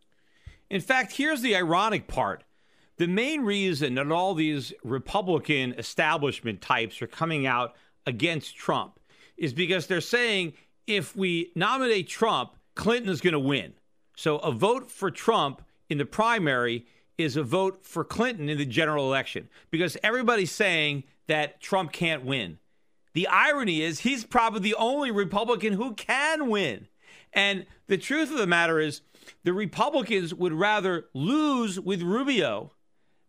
In 0.69 0.81
fact, 0.81 1.13
here's 1.13 1.43
the 1.43 1.55
ironic 1.55 2.09
part. 2.09 2.43
The 2.97 3.07
main 3.07 3.43
reason 3.43 3.95
that 3.95 4.11
all 4.11 4.35
these 4.35 4.73
Republican 4.83 5.75
establishment 5.79 6.61
types 6.61 7.01
are 7.03 7.07
coming 7.07 7.47
out 7.47 7.77
against 8.05 8.57
Trump 8.57 8.99
is 9.37 9.53
because 9.53 9.87
they're 9.87 10.01
saying 10.01 10.55
if 10.87 11.17
we 11.17 11.53
nominate 11.55 12.09
Trump, 12.09 12.55
Clinton 12.75 13.11
is 13.11 13.21
going 13.21 13.33
to 13.33 13.39
win. 13.39 13.75
So 14.17 14.39
a 14.39 14.53
vote 14.53 14.91
for 14.91 15.11
Trump 15.11 15.63
in 15.89 15.99
the 15.99 16.07
primary 16.07 16.87
is 17.19 17.37
a 17.37 17.43
vote 17.43 17.85
for 17.85 18.05
Clinton 18.05 18.49
in 18.49 18.59
the 18.59 18.67
general 18.67 19.07
election 19.07 19.49
because 19.71 19.97
everybody's 20.03 20.53
saying 20.53 21.05
that 21.27 21.61
Trump 21.61 21.93
can't 21.93 22.25
win. 22.25 22.59
The 23.13 23.29
irony 23.29 23.83
is 23.83 24.01
he's 24.01 24.25
probably 24.25 24.61
the 24.61 24.75
only 24.75 25.11
Republican 25.11 25.75
who 25.75 25.95
can 25.95 26.49
win. 26.49 26.89
And 27.33 27.67
the 27.87 27.99
truth 27.99 28.31
of 28.31 28.39
the 28.39 28.47
matter 28.47 28.81
is, 28.81 29.01
the 29.43 29.53
Republicans 29.53 30.35
would 30.35 30.53
rather 30.53 31.07
lose 31.15 31.81
with 31.81 32.03
Rubio 32.03 32.73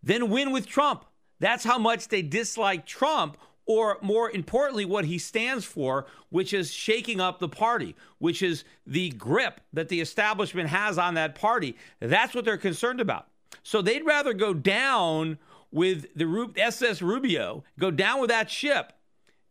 than 0.03 0.29
win 0.29 0.51
with 0.51 0.67
Trump. 0.67 1.05
That's 1.39 1.63
how 1.63 1.77
much 1.77 2.09
they 2.09 2.21
dislike 2.21 2.85
Trump, 2.85 3.37
or 3.65 3.97
more 4.01 4.29
importantly, 4.29 4.85
what 4.85 5.05
he 5.05 5.17
stands 5.17 5.65
for, 5.65 6.05
which 6.29 6.53
is 6.53 6.71
shaking 6.71 7.19
up 7.19 7.39
the 7.39 7.49
party, 7.49 7.95
which 8.19 8.41
is 8.41 8.63
the 8.85 9.09
grip 9.11 9.61
that 9.73 9.89
the 9.89 10.01
establishment 10.01 10.69
has 10.69 10.97
on 10.97 11.15
that 11.15 11.35
party. 11.35 11.75
That's 11.99 12.35
what 12.35 12.45
they're 12.45 12.57
concerned 12.57 13.01
about. 13.01 13.27
So 13.63 13.81
they'd 13.81 14.05
rather 14.05 14.33
go 14.33 14.53
down 14.53 15.39
with 15.71 16.05
the 16.15 16.51
SS 16.57 17.01
Rubio, 17.01 17.63
go 17.79 17.91
down 17.91 18.21
with 18.21 18.29
that 18.29 18.49
ship, 18.49 18.93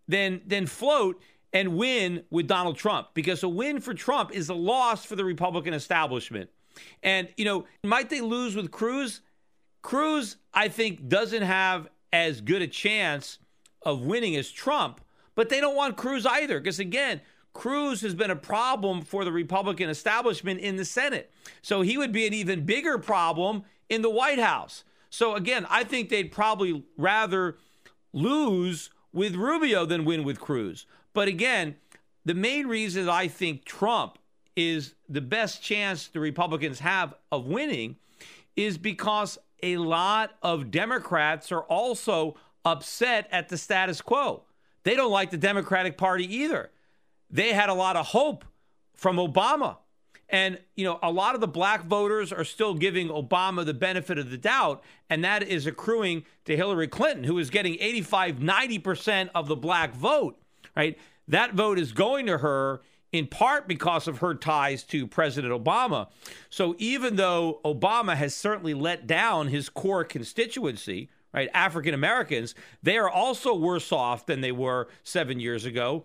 than 0.09 0.41
than 0.47 0.67
float 0.67 1.21
and 1.53 1.77
win 1.77 2.25
with 2.31 2.47
Donald 2.47 2.77
Trump 2.77 3.09
because 3.15 3.43
a 3.43 3.49
win 3.49 3.81
for 3.81 3.95
Trump 3.95 4.33
is 4.33 4.49
a 4.49 4.55
loss 4.55 5.05
for 5.05 5.17
the 5.17 5.25
Republican 5.25 5.73
establishment. 5.75 6.51
And 7.03 7.29
you 7.37 7.45
know, 7.45 7.67
might 7.83 8.11
they 8.11 8.21
lose 8.21 8.57
with 8.57 8.71
Cruz? 8.71 9.21
Cruz, 9.83 10.37
I 10.53 10.69
think, 10.69 11.09
doesn't 11.09 11.43
have 11.43 11.89
as 12.13 12.41
good 12.41 12.63
a 12.63 12.67
chance 12.67 13.39
of 13.85 14.03
winning 14.03 14.35
is 14.35 14.51
Trump, 14.51 15.01
but 15.35 15.49
they 15.49 15.61
don't 15.61 15.77
want 15.77 15.97
Cruz 15.97 16.27
either 16.27 16.61
because 16.61 16.79
again, 16.79 17.21
Cruz 17.53 18.01
has 18.01 18.15
been 18.15 18.31
a 18.31 18.37
problem 18.37 19.03
for 19.03 19.25
the 19.25 19.33
Republican 19.33 19.89
establishment 19.89 20.61
in 20.61 20.77
the 20.77 20.85
Senate. 20.85 21.33
So 21.63 21.83
he 21.83 21.97
would 21.97 22.13
be 22.13 22.27
an 22.27 22.35
even 22.35 22.65
bigger 22.65 22.99
problem 22.99 23.63
in 23.89 24.03
the 24.03 24.11
White 24.11 24.41
House. 24.41 24.85
So 25.09 25.37
again, 25.37 25.67
I 25.71 25.85
think 25.85 26.09
they'd 26.09 26.33
probably 26.33 26.85
rather 26.97 27.57
lose 28.13 28.91
with 29.13 29.37
Rubio 29.37 29.87
than 29.87 30.05
win 30.05 30.25
with 30.25 30.41
Cruz. 30.41 30.87
But 31.13 31.29
again, 31.29 31.77
the 32.25 32.35
main 32.35 32.67
reason 32.67 33.09
I 33.09 33.29
think 33.29 33.65
Trump 33.65 34.19
is 34.57 34.95
the 35.09 35.21
best 35.21 35.63
chance 35.63 36.09
the 36.09 36.21
Republicans 36.21 36.81
have 36.81 37.15
of 37.31 37.47
winning 37.47 37.97
is 38.57 38.79
because 38.79 39.39
a 39.63 39.77
lot 39.77 40.33
of 40.43 40.71
Democrats 40.71 41.53
are 41.53 41.63
also 41.63 42.37
upset 42.65 43.29
at 43.31 43.49
the 43.49 43.57
status 43.57 44.01
quo. 44.01 44.45
They 44.85 44.95
don't 44.95 45.11
like 45.11 45.31
the 45.31 45.39
Democratic 45.39 45.97
Party 45.97 46.33
either. 46.37 46.71
They 47.31 47.53
had 47.53 47.69
a 47.69 47.75
lot 47.75 47.97
of 47.97 48.07
hope 48.07 48.45
from 48.95 49.17
Obama. 49.17 49.77
And, 50.29 50.59
you 50.75 50.85
know, 50.85 50.99
a 51.03 51.11
lot 51.11 51.35
of 51.35 51.41
the 51.41 51.49
black 51.49 51.85
voters 51.85 52.33
are 52.33 52.45
still 52.45 52.75
giving 52.75 53.09
Obama 53.09 53.65
the 53.65 53.75
benefit 53.75 54.19
of 54.19 54.31
the 54.31 54.39
doubt, 54.39 54.83
and 55.11 55.23
that 55.23 55.43
is 55.43 55.67
accruing 55.67 56.25
to 56.47 56.57
Hillary 56.57 56.89
Clinton, 56.89 57.25
who 57.25 57.39
is 57.39 57.51
getting 57.51 57.77
85, 57.79 58.37
90% 58.37 59.31
of 59.35 59.49
the 59.49 59.57
black 59.57 59.95
vote, 59.95 60.41
right? 60.75 60.99
That 61.29 61.55
vote 61.55 61.79
is 61.79 61.93
going 61.93 62.27
to 62.27 62.39
her 62.39 62.81
in 63.13 63.27
part 63.29 63.69
because 63.69 64.09
of 64.09 64.19
her 64.19 64.35
ties 64.35 64.83
to 64.83 65.07
President 65.07 65.53
Obama. 65.53 66.09
So 66.51 66.75
even 66.79 67.17
though 67.17 67.61
Obama 67.65 68.17
has 68.17 68.35
certainly 68.35 68.75
let 68.75 69.07
down 69.07 69.49
his 69.49 69.69
core 69.69 70.05
constituency, 70.05 71.11
right, 71.41 71.51
African 71.55 71.95
Americans, 71.95 72.55
they 72.83 72.97
are 72.97 73.11
also 73.11 73.55
worse 73.55 73.93
off 73.93 74.27
than 74.27 74.41
they 74.41 74.53
were 74.53 74.89
seven 75.03 75.41
years 75.41 75.65
ago. 75.65 76.05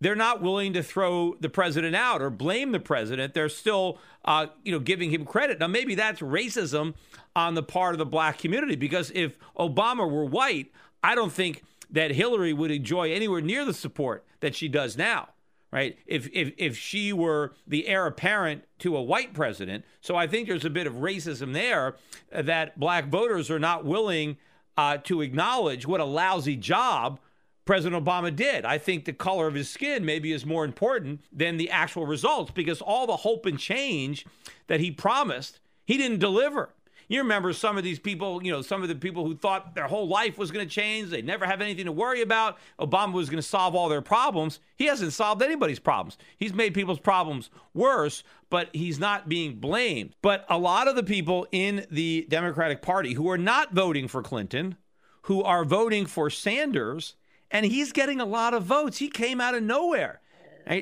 They're 0.00 0.14
not 0.14 0.40
willing 0.40 0.72
to 0.74 0.82
throw 0.82 1.34
the 1.40 1.48
president 1.48 1.96
out 1.96 2.22
or 2.22 2.30
blame 2.30 2.70
the 2.70 2.78
president. 2.78 3.34
They're 3.34 3.48
still, 3.48 3.98
uh, 4.24 4.46
you 4.62 4.70
know, 4.70 4.78
giving 4.78 5.10
him 5.10 5.24
credit. 5.24 5.58
Now, 5.58 5.66
maybe 5.66 5.96
that's 5.96 6.20
racism 6.20 6.94
on 7.34 7.54
the 7.54 7.64
part 7.64 7.94
of 7.94 7.98
the 7.98 8.06
black 8.06 8.38
community 8.38 8.76
because 8.76 9.10
if 9.14 9.36
Obama 9.58 10.08
were 10.08 10.24
white, 10.24 10.70
I 11.02 11.16
don't 11.16 11.32
think 11.32 11.64
that 11.90 12.12
Hillary 12.12 12.52
would 12.52 12.70
enjoy 12.70 13.12
anywhere 13.12 13.40
near 13.40 13.64
the 13.64 13.74
support 13.74 14.24
that 14.40 14.54
she 14.54 14.68
does 14.68 14.96
now 14.96 15.28
right? 15.70 15.98
If, 16.06 16.28
if 16.32 16.52
if 16.56 16.76
she 16.76 17.12
were 17.12 17.52
the 17.66 17.88
heir 17.88 18.06
apparent 18.06 18.64
to 18.80 18.96
a 18.96 19.02
white 19.02 19.34
president, 19.34 19.84
so 20.00 20.16
I 20.16 20.26
think 20.26 20.48
there's 20.48 20.64
a 20.64 20.70
bit 20.70 20.86
of 20.86 20.94
racism 20.94 21.52
there 21.52 21.96
that 22.32 22.78
black 22.78 23.08
voters 23.08 23.50
are 23.50 23.58
not 23.58 23.84
willing 23.84 24.38
uh, 24.78 24.96
to 24.96 25.20
acknowledge 25.20 25.86
what 25.86 26.00
a 26.00 26.04
lousy 26.04 26.54
job 26.56 27.18
President 27.64 28.02
Obama 28.02 28.34
did. 28.34 28.64
I 28.64 28.78
think 28.78 29.04
the 29.04 29.12
color 29.12 29.48
of 29.48 29.54
his 29.54 29.68
skin 29.68 30.04
maybe 30.04 30.32
is 30.32 30.46
more 30.46 30.64
important 30.64 31.20
than 31.32 31.56
the 31.56 31.68
actual 31.68 32.06
results 32.06 32.52
because 32.52 32.80
all 32.80 33.06
the 33.06 33.16
hope 33.16 33.44
and 33.44 33.58
change 33.58 34.24
that 34.68 34.78
he 34.78 34.92
promised, 34.92 35.58
he 35.84 35.98
didn't 35.98 36.20
deliver. 36.20 36.70
You 37.08 37.20
remember 37.20 37.54
some 37.54 37.78
of 37.78 37.84
these 37.84 37.98
people, 37.98 38.42
you 38.42 38.52
know, 38.52 38.60
some 38.60 38.82
of 38.82 38.88
the 38.88 38.94
people 38.94 39.24
who 39.24 39.34
thought 39.34 39.74
their 39.74 39.86
whole 39.86 40.06
life 40.06 40.36
was 40.36 40.50
going 40.50 40.66
to 40.66 40.72
change, 40.72 41.08
they'd 41.08 41.24
never 41.24 41.46
have 41.46 41.62
anything 41.62 41.86
to 41.86 41.92
worry 41.92 42.20
about. 42.20 42.58
Obama 42.78 43.14
was 43.14 43.30
going 43.30 43.42
to 43.42 43.48
solve 43.48 43.74
all 43.74 43.88
their 43.88 44.02
problems. 44.02 44.60
He 44.76 44.84
hasn't 44.84 45.14
solved 45.14 45.42
anybody's 45.42 45.78
problems. 45.78 46.18
He's 46.36 46.52
made 46.52 46.74
people's 46.74 47.00
problems 47.00 47.48
worse, 47.72 48.22
but 48.50 48.68
he's 48.74 48.98
not 48.98 49.26
being 49.28 49.54
blamed. 49.56 50.16
But 50.20 50.44
a 50.50 50.58
lot 50.58 50.86
of 50.86 50.96
the 50.96 51.02
people 51.02 51.46
in 51.50 51.86
the 51.90 52.26
Democratic 52.28 52.82
Party 52.82 53.14
who 53.14 53.30
are 53.30 53.38
not 53.38 53.72
voting 53.72 54.06
for 54.06 54.22
Clinton, 54.22 54.76
who 55.22 55.42
are 55.42 55.64
voting 55.64 56.04
for 56.04 56.28
Sanders, 56.28 57.14
and 57.50 57.64
he's 57.64 57.92
getting 57.92 58.20
a 58.20 58.26
lot 58.26 58.52
of 58.52 58.64
votes. 58.64 58.98
He 58.98 59.08
came 59.08 59.40
out 59.40 59.54
of 59.54 59.62
nowhere. 59.62 60.20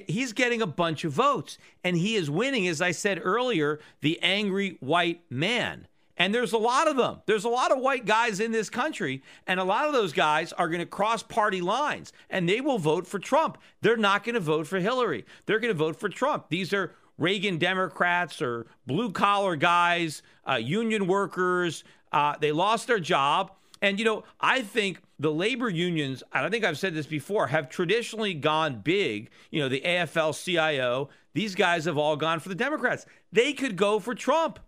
He's 0.08 0.32
getting 0.32 0.60
a 0.60 0.66
bunch 0.66 1.04
of 1.04 1.12
votes, 1.12 1.58
and 1.84 1.96
he 1.96 2.16
is 2.16 2.28
winning, 2.28 2.66
as 2.66 2.80
I 2.80 2.90
said 2.90 3.20
earlier, 3.22 3.78
the 4.00 4.18
angry 4.20 4.76
white 4.80 5.20
man. 5.30 5.86
And 6.16 6.34
there's 6.34 6.52
a 6.52 6.58
lot 6.58 6.88
of 6.88 6.96
them. 6.96 7.20
There's 7.26 7.44
a 7.44 7.48
lot 7.48 7.72
of 7.72 7.78
white 7.78 8.06
guys 8.06 8.40
in 8.40 8.52
this 8.52 8.70
country, 8.70 9.22
and 9.46 9.60
a 9.60 9.64
lot 9.64 9.86
of 9.86 9.92
those 9.92 10.12
guys 10.12 10.52
are 10.54 10.68
going 10.68 10.80
to 10.80 10.86
cross 10.86 11.22
party 11.22 11.60
lines 11.60 12.12
and 12.30 12.48
they 12.48 12.60
will 12.60 12.78
vote 12.78 13.06
for 13.06 13.18
Trump. 13.18 13.58
They're 13.82 13.96
not 13.96 14.24
going 14.24 14.34
to 14.34 14.40
vote 14.40 14.66
for 14.66 14.78
Hillary. 14.78 15.24
They're 15.44 15.60
going 15.60 15.72
to 15.72 15.78
vote 15.78 15.96
for 15.96 16.08
Trump. 16.08 16.48
These 16.48 16.72
are 16.72 16.94
Reagan 17.18 17.58
Democrats 17.58 18.40
or 18.42 18.66
blue 18.86 19.10
collar 19.10 19.56
guys, 19.56 20.22
uh, 20.48 20.54
union 20.54 21.06
workers. 21.06 21.84
Uh, 22.12 22.34
they 22.40 22.52
lost 22.52 22.86
their 22.86 22.98
job. 22.98 23.52
And, 23.82 23.98
you 23.98 24.04
know, 24.04 24.24
I 24.40 24.62
think 24.62 25.02
the 25.18 25.32
labor 25.32 25.68
unions, 25.68 26.22
and 26.32 26.46
I 26.46 26.48
think 26.48 26.64
I've 26.64 26.78
said 26.78 26.94
this 26.94 27.06
before, 27.06 27.48
have 27.48 27.68
traditionally 27.68 28.32
gone 28.32 28.80
big. 28.82 29.30
You 29.50 29.60
know, 29.60 29.68
the 29.68 29.82
AFL 29.82 30.42
CIO, 30.42 31.10
these 31.34 31.54
guys 31.54 31.84
have 31.84 31.98
all 31.98 32.16
gone 32.16 32.40
for 32.40 32.48
the 32.48 32.54
Democrats. 32.54 33.04
They 33.32 33.52
could 33.52 33.76
go 33.76 33.98
for 33.98 34.14
Trump 34.14 34.58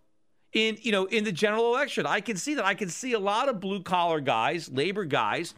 in 0.53 0.77
you 0.81 0.91
know 0.91 1.05
in 1.05 1.23
the 1.23 1.31
general 1.31 1.67
election. 1.67 2.05
I 2.05 2.21
can 2.21 2.37
see 2.37 2.55
that. 2.55 2.65
I 2.65 2.73
can 2.73 2.89
see 2.89 3.13
a 3.13 3.19
lot 3.19 3.49
of 3.49 3.59
blue 3.59 3.81
collar 3.81 4.19
guys, 4.19 4.69
labor 4.69 5.05
guys, 5.05 5.53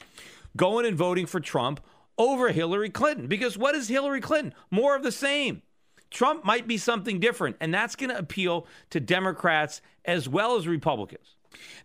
going 0.56 0.86
and 0.86 0.98
voting 0.98 1.26
for 1.26 1.40
Trump 1.40 1.82
over 2.18 2.52
Hillary 2.52 2.90
Clinton 2.90 3.28
because 3.28 3.58
what 3.58 3.76
is 3.76 3.88
Hillary 3.88 4.22
Clinton? 4.22 4.54
More 4.70 4.96
of 4.96 5.04
the 5.04 5.12
same. 5.12 5.62
Trump 6.10 6.44
might 6.44 6.68
be 6.68 6.78
something 6.78 7.22
different, 7.22 7.56
and 7.62 7.74
that's 7.74 7.96
going 7.96 8.10
to 8.10 8.18
appeal 8.18 8.68
to 8.90 9.00
Democrats 9.00 9.82
as 10.04 10.28
well 10.28 10.58
as 10.58 10.68
Republicans. 10.68 11.36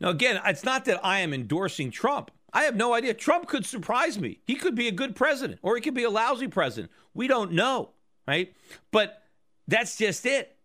Now, 0.01 0.09
again, 0.09 0.41
it's 0.45 0.65
not 0.65 0.85
that 0.87 1.05
I 1.05 1.21
am 1.21 1.33
endorsing 1.33 1.93
Trump. 1.93 2.33
I 2.53 2.65
have 2.65 2.75
no 2.75 2.93
idea. 2.93 3.15
Trump 3.15 3.47
could 3.47 3.65
surprise 3.65 4.19
me. 4.19 4.41
He 4.45 4.57
could 4.57 4.75
be 4.75 4.89
a 4.89 4.93
good 4.93 5.15
president 5.15 5.61
or 5.63 5.77
he 5.77 5.81
could 5.81 5.95
be 5.95 6.05
a 6.05 6.11
lousy 6.11 6.49
president. 6.49 6.91
We 7.15 7.29
don't 7.29 7.53
know, 7.53 7.91
right? 8.27 8.55
But 8.91 9.23
that's 9.69 9.97
just 9.97 10.27
it 10.27 10.56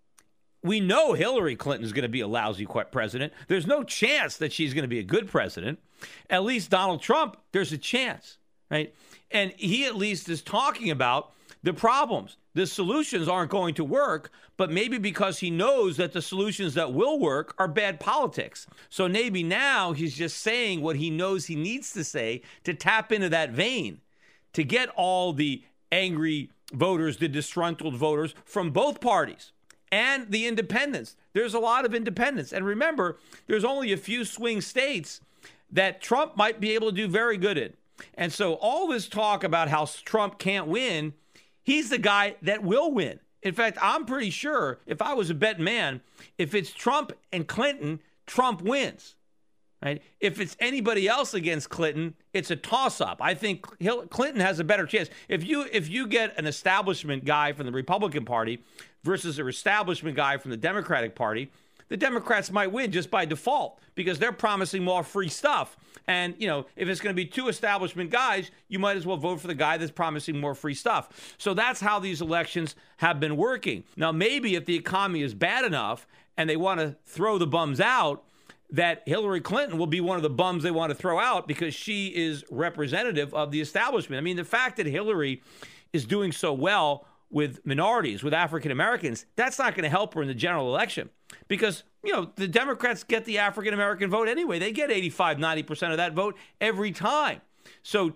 we 0.63 0.79
know 0.79 1.13
Hillary 1.13 1.55
Clinton 1.55 1.85
is 1.85 1.93
going 1.93 2.03
to 2.03 2.09
be 2.09 2.21
a 2.21 2.27
lousy 2.27 2.67
president. 2.91 3.33
There's 3.47 3.65
no 3.65 3.83
chance 3.83 4.37
that 4.37 4.53
she's 4.53 4.73
going 4.73 4.83
to 4.83 4.87
be 4.87 4.99
a 4.99 5.03
good 5.03 5.27
president. 5.27 5.79
At 6.29 6.43
least 6.43 6.69
Donald 6.69 7.01
Trump, 7.01 7.37
there's 7.51 7.71
a 7.71 7.77
chance, 7.77 8.37
right? 8.69 8.93
And 9.31 9.53
he 9.57 9.85
at 9.85 9.95
least 9.95 10.29
is 10.29 10.41
talking 10.41 10.91
about 10.91 11.31
the 11.63 11.73
problems. 11.73 12.37
The 12.53 12.67
solutions 12.67 13.27
aren't 13.27 13.49
going 13.49 13.75
to 13.75 13.83
work, 13.83 14.29
but 14.57 14.69
maybe 14.69 14.97
because 14.97 15.39
he 15.39 15.49
knows 15.49 15.97
that 15.97 16.11
the 16.11 16.21
solutions 16.21 16.73
that 16.73 16.93
will 16.93 17.17
work 17.19 17.55
are 17.57 17.67
bad 17.67 17.99
politics. 17.99 18.67
So 18.89 19.07
maybe 19.07 19.41
now 19.41 19.93
he's 19.93 20.15
just 20.15 20.37
saying 20.39 20.81
what 20.81 20.97
he 20.97 21.09
knows 21.09 21.45
he 21.45 21.55
needs 21.55 21.93
to 21.93 22.03
say 22.03 22.41
to 22.65 22.73
tap 22.73 23.11
into 23.11 23.29
that 23.29 23.51
vein, 23.51 24.01
to 24.53 24.63
get 24.63 24.89
all 24.89 25.33
the 25.33 25.63
angry 25.91 26.51
voters, 26.73 27.17
the 27.17 27.27
disgruntled 27.27 27.95
voters 27.95 28.35
from 28.43 28.71
both 28.71 28.99
parties 28.99 29.53
and 29.91 30.31
the 30.31 30.47
independents. 30.47 31.15
There's 31.33 31.53
a 31.53 31.59
lot 31.59 31.85
of 31.85 31.93
independents. 31.93 32.53
And 32.53 32.65
remember, 32.65 33.17
there's 33.47 33.65
only 33.65 33.91
a 33.91 33.97
few 33.97 34.25
swing 34.25 34.61
states 34.61 35.21
that 35.71 36.01
Trump 36.01 36.37
might 36.37 36.59
be 36.59 36.71
able 36.71 36.89
to 36.89 36.95
do 36.95 37.07
very 37.07 37.37
good 37.37 37.57
in. 37.57 37.73
And 38.15 38.31
so 38.33 38.53
all 38.55 38.87
this 38.87 39.07
talk 39.07 39.43
about 39.43 39.67
how 39.67 39.85
Trump 40.05 40.39
can't 40.39 40.67
win, 40.67 41.13
he's 41.63 41.89
the 41.89 41.97
guy 41.97 42.35
that 42.41 42.63
will 42.63 42.91
win. 42.91 43.19
In 43.43 43.53
fact, 43.53 43.77
I'm 43.81 44.05
pretty 44.05 44.29
sure 44.29 44.79
if 44.85 45.01
I 45.01 45.13
was 45.13 45.29
a 45.29 45.33
bet 45.35 45.59
man, 45.59 46.01
if 46.37 46.53
it's 46.53 46.71
Trump 46.71 47.11
and 47.31 47.47
Clinton, 47.47 47.99
Trump 48.27 48.61
wins. 48.61 49.15
Right? 49.83 50.03
If 50.19 50.39
it's 50.39 50.55
anybody 50.59 51.07
else 51.07 51.33
against 51.33 51.71
Clinton, 51.71 52.13
it's 52.33 52.51
a 52.51 52.55
toss-up. 52.55 53.17
I 53.19 53.33
think 53.33 53.65
Clinton 54.11 54.39
has 54.39 54.59
a 54.59 54.63
better 54.63 54.85
chance. 54.85 55.09
If 55.27 55.43
you 55.43 55.65
if 55.71 55.89
you 55.89 56.05
get 56.05 56.37
an 56.37 56.45
establishment 56.45 57.25
guy 57.25 57.53
from 57.53 57.65
the 57.65 57.71
Republican 57.71 58.23
Party 58.23 58.63
versus 59.03 59.39
an 59.39 59.47
establishment 59.47 60.15
guy 60.15 60.37
from 60.37 60.51
the 60.51 60.57
Democratic 60.57 61.15
Party, 61.15 61.51
the 61.89 61.97
Democrats 61.97 62.51
might 62.51 62.71
win 62.71 62.91
just 62.91 63.11
by 63.11 63.25
default 63.25 63.79
because 63.95 64.17
they're 64.17 64.31
promising 64.31 64.83
more 64.83 65.03
free 65.03 65.27
stuff. 65.27 65.75
And, 66.07 66.35
you 66.39 66.47
know, 66.47 66.65
if 66.75 66.87
it's 66.87 67.01
going 67.01 67.13
to 67.13 67.21
be 67.21 67.25
two 67.25 67.49
establishment 67.49 68.09
guys, 68.09 68.49
you 68.69 68.79
might 68.79 68.95
as 68.95 69.05
well 69.05 69.17
vote 69.17 69.41
for 69.41 69.47
the 69.47 69.55
guy 69.55 69.77
that's 69.77 69.91
promising 69.91 70.39
more 70.39 70.55
free 70.55 70.73
stuff. 70.73 71.35
So 71.37 71.53
that's 71.53 71.81
how 71.81 71.99
these 71.99 72.21
elections 72.21 72.75
have 72.97 73.19
been 73.19 73.35
working. 73.35 73.83
Now, 73.97 74.11
maybe 74.11 74.55
if 74.55 74.65
the 74.65 74.75
economy 74.75 75.21
is 75.21 75.33
bad 75.33 75.65
enough 75.65 76.07
and 76.37 76.49
they 76.49 76.55
want 76.55 76.79
to 76.79 76.95
throw 77.05 77.37
the 77.37 77.47
bums 77.47 77.81
out, 77.81 78.23
that 78.69 79.03
Hillary 79.05 79.41
Clinton 79.41 79.77
will 79.77 79.85
be 79.85 79.99
one 79.99 80.15
of 80.15 80.23
the 80.23 80.29
bums 80.29 80.63
they 80.63 80.71
want 80.71 80.91
to 80.91 80.95
throw 80.95 81.19
out 81.19 81.45
because 81.45 81.75
she 81.75 82.07
is 82.07 82.45
representative 82.49 83.33
of 83.33 83.51
the 83.51 83.59
establishment. 83.59 84.17
I 84.17 84.21
mean, 84.21 84.37
the 84.37 84.45
fact 84.45 84.77
that 84.77 84.85
Hillary 84.85 85.43
is 85.91 86.05
doing 86.05 86.31
so 86.31 86.53
well 86.53 87.05
with 87.31 87.65
minorities, 87.65 88.23
with 88.23 88.33
African 88.33 88.71
Americans, 88.71 89.25
that's 89.35 89.57
not 89.57 89.73
going 89.73 89.83
to 89.83 89.89
help 89.89 90.13
her 90.13 90.21
in 90.21 90.27
the 90.27 90.33
general 90.33 90.67
election 90.67 91.09
because, 91.47 91.83
you 92.03 92.11
know, 92.11 92.31
the 92.35 92.47
Democrats 92.47 93.03
get 93.03 93.25
the 93.25 93.37
African 93.37 93.73
American 93.73 94.09
vote 94.09 94.27
anyway. 94.27 94.59
They 94.59 94.71
get 94.71 94.91
85, 94.91 95.37
90% 95.37 95.91
of 95.91 95.97
that 95.97 96.13
vote 96.13 96.37
every 96.59 96.91
time. 96.91 97.41
So 97.83 98.15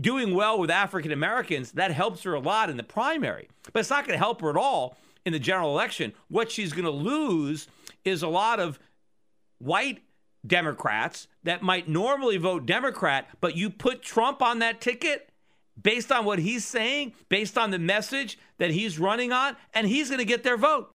doing 0.00 0.34
well 0.34 0.58
with 0.58 0.70
African 0.70 1.12
Americans, 1.12 1.72
that 1.72 1.92
helps 1.92 2.22
her 2.24 2.34
a 2.34 2.40
lot 2.40 2.68
in 2.68 2.76
the 2.76 2.82
primary, 2.82 3.48
but 3.72 3.80
it's 3.80 3.90
not 3.90 4.04
going 4.04 4.18
to 4.18 4.22
help 4.22 4.40
her 4.40 4.50
at 4.50 4.56
all 4.56 4.96
in 5.24 5.32
the 5.32 5.38
general 5.38 5.70
election. 5.70 6.12
What 6.28 6.50
she's 6.50 6.72
going 6.72 6.84
to 6.84 6.90
lose 6.90 7.68
is 8.04 8.22
a 8.22 8.28
lot 8.28 8.60
of 8.60 8.78
white 9.58 10.02
Democrats 10.46 11.28
that 11.42 11.62
might 11.62 11.88
normally 11.88 12.36
vote 12.36 12.66
Democrat, 12.66 13.28
but 13.40 13.56
you 13.56 13.70
put 13.70 14.02
Trump 14.02 14.42
on 14.42 14.58
that 14.60 14.80
ticket 14.80 15.30
based 15.80 16.10
on 16.12 16.24
what 16.24 16.38
he's 16.38 16.64
saying, 16.64 17.12
based 17.28 17.56
on 17.58 17.70
the 17.70 17.78
message 17.78 18.38
that 18.58 18.70
he's 18.70 18.98
running 18.98 19.32
on, 19.32 19.56
and 19.74 19.86
he's 19.86 20.08
going 20.08 20.18
to 20.18 20.24
get 20.24 20.42
their 20.42 20.56
vote. 20.56 20.90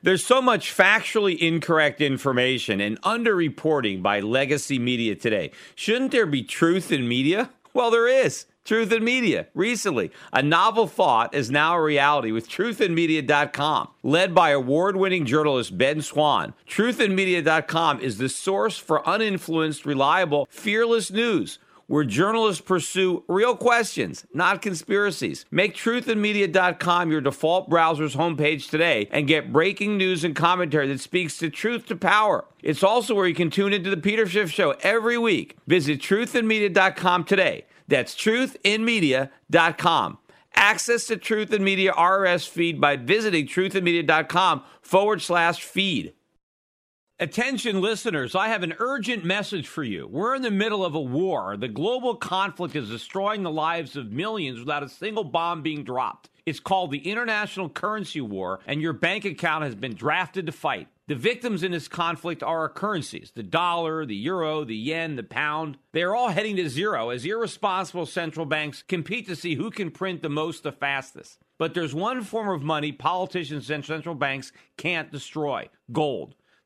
There's 0.00 0.24
so 0.24 0.40
much 0.40 0.74
factually 0.76 1.36
incorrect 1.36 2.00
information 2.00 2.80
and 2.80 3.00
underreporting 3.02 4.00
by 4.00 4.20
legacy 4.20 4.78
media 4.78 5.16
today. 5.16 5.50
Shouldn't 5.74 6.12
there 6.12 6.26
be 6.26 6.42
truth 6.42 6.92
in 6.92 7.08
media? 7.08 7.50
Well, 7.74 7.90
there 7.90 8.06
is. 8.06 8.46
Truth 8.68 8.92
in 8.92 9.02
Media. 9.02 9.46
Recently, 9.54 10.10
a 10.30 10.42
novel 10.42 10.86
thought 10.86 11.34
is 11.34 11.50
now 11.50 11.74
a 11.74 11.80
reality 11.80 12.32
with 12.32 12.50
truthinmedia.com. 12.50 13.88
Led 14.02 14.34
by 14.34 14.50
award 14.50 14.94
winning 14.94 15.24
journalist 15.24 15.78
Ben 15.78 16.02
Swann, 16.02 16.52
truthinmedia.com 16.68 18.00
is 18.00 18.18
the 18.18 18.28
source 18.28 18.76
for 18.76 19.02
uninfluenced, 19.08 19.86
reliable, 19.86 20.46
fearless 20.50 21.10
news 21.10 21.58
where 21.86 22.04
journalists 22.04 22.60
pursue 22.60 23.24
real 23.26 23.56
questions, 23.56 24.26
not 24.34 24.60
conspiracies. 24.60 25.46
Make 25.50 25.74
truthinmedia.com 25.74 27.10
your 27.10 27.22
default 27.22 27.70
browser's 27.70 28.16
homepage 28.16 28.68
today 28.68 29.08
and 29.10 29.26
get 29.26 29.50
breaking 29.50 29.96
news 29.96 30.24
and 30.24 30.36
commentary 30.36 30.88
that 30.88 31.00
speaks 31.00 31.38
the 31.38 31.48
truth 31.48 31.86
to 31.86 31.96
power. 31.96 32.44
It's 32.62 32.82
also 32.82 33.14
where 33.14 33.26
you 33.26 33.34
can 33.34 33.48
tune 33.48 33.72
into 33.72 33.88
the 33.88 33.96
Peter 33.96 34.26
Schiff 34.26 34.50
Show 34.50 34.74
every 34.82 35.16
week. 35.16 35.56
Visit 35.66 36.00
truthinmedia.com 36.00 37.24
today. 37.24 37.64
That's 37.88 38.14
truthinmedia.com. 38.14 40.18
Access 40.54 41.06
to 41.06 41.16
Truth 41.16 41.52
in 41.52 41.64
Media 41.64 41.92
RS 41.92 42.46
feed 42.46 42.80
by 42.80 42.96
visiting 42.96 43.46
truthinmedia.com 43.46 44.62
forward 44.82 45.22
slash 45.22 45.62
feed. 45.62 46.14
Attention 47.20 47.80
listeners, 47.80 48.36
I 48.36 48.48
have 48.48 48.62
an 48.62 48.74
urgent 48.78 49.24
message 49.24 49.66
for 49.66 49.82
you. 49.82 50.06
We're 50.06 50.36
in 50.36 50.42
the 50.42 50.52
middle 50.52 50.84
of 50.84 50.94
a 50.94 51.00
war. 51.00 51.56
The 51.56 51.66
global 51.66 52.14
conflict 52.14 52.76
is 52.76 52.90
destroying 52.90 53.42
the 53.42 53.50
lives 53.50 53.96
of 53.96 54.12
millions 54.12 54.60
without 54.60 54.84
a 54.84 54.88
single 54.88 55.24
bomb 55.24 55.62
being 55.62 55.82
dropped. 55.82 56.30
It's 56.48 56.60
called 56.60 56.92
the 56.92 57.10
International 57.10 57.68
Currency 57.68 58.22
War, 58.22 58.60
and 58.66 58.80
your 58.80 58.94
bank 58.94 59.26
account 59.26 59.64
has 59.64 59.74
been 59.74 59.94
drafted 59.94 60.46
to 60.46 60.52
fight. 60.52 60.88
The 61.06 61.14
victims 61.14 61.62
in 61.62 61.72
this 61.72 61.88
conflict 61.88 62.42
are 62.42 62.60
our 62.60 62.68
currencies 62.70 63.32
the 63.34 63.42
dollar, 63.42 64.06
the 64.06 64.16
euro, 64.16 64.64
the 64.64 64.74
yen, 64.74 65.16
the 65.16 65.22
pound. 65.22 65.76
They 65.92 66.02
are 66.02 66.16
all 66.16 66.30
heading 66.30 66.56
to 66.56 66.70
zero 66.70 67.10
as 67.10 67.26
irresponsible 67.26 68.06
central 68.06 68.46
banks 68.46 68.82
compete 68.82 69.26
to 69.26 69.36
see 69.36 69.56
who 69.56 69.70
can 69.70 69.90
print 69.90 70.22
the 70.22 70.30
most 70.30 70.62
the 70.62 70.72
fastest. 70.72 71.38
But 71.58 71.74
there's 71.74 71.94
one 71.94 72.22
form 72.22 72.48
of 72.48 72.62
money 72.62 72.92
politicians 72.92 73.68
and 73.68 73.84
central 73.84 74.14
banks 74.14 74.50
can't 74.78 75.12
destroy 75.12 75.68
gold. 75.92 76.34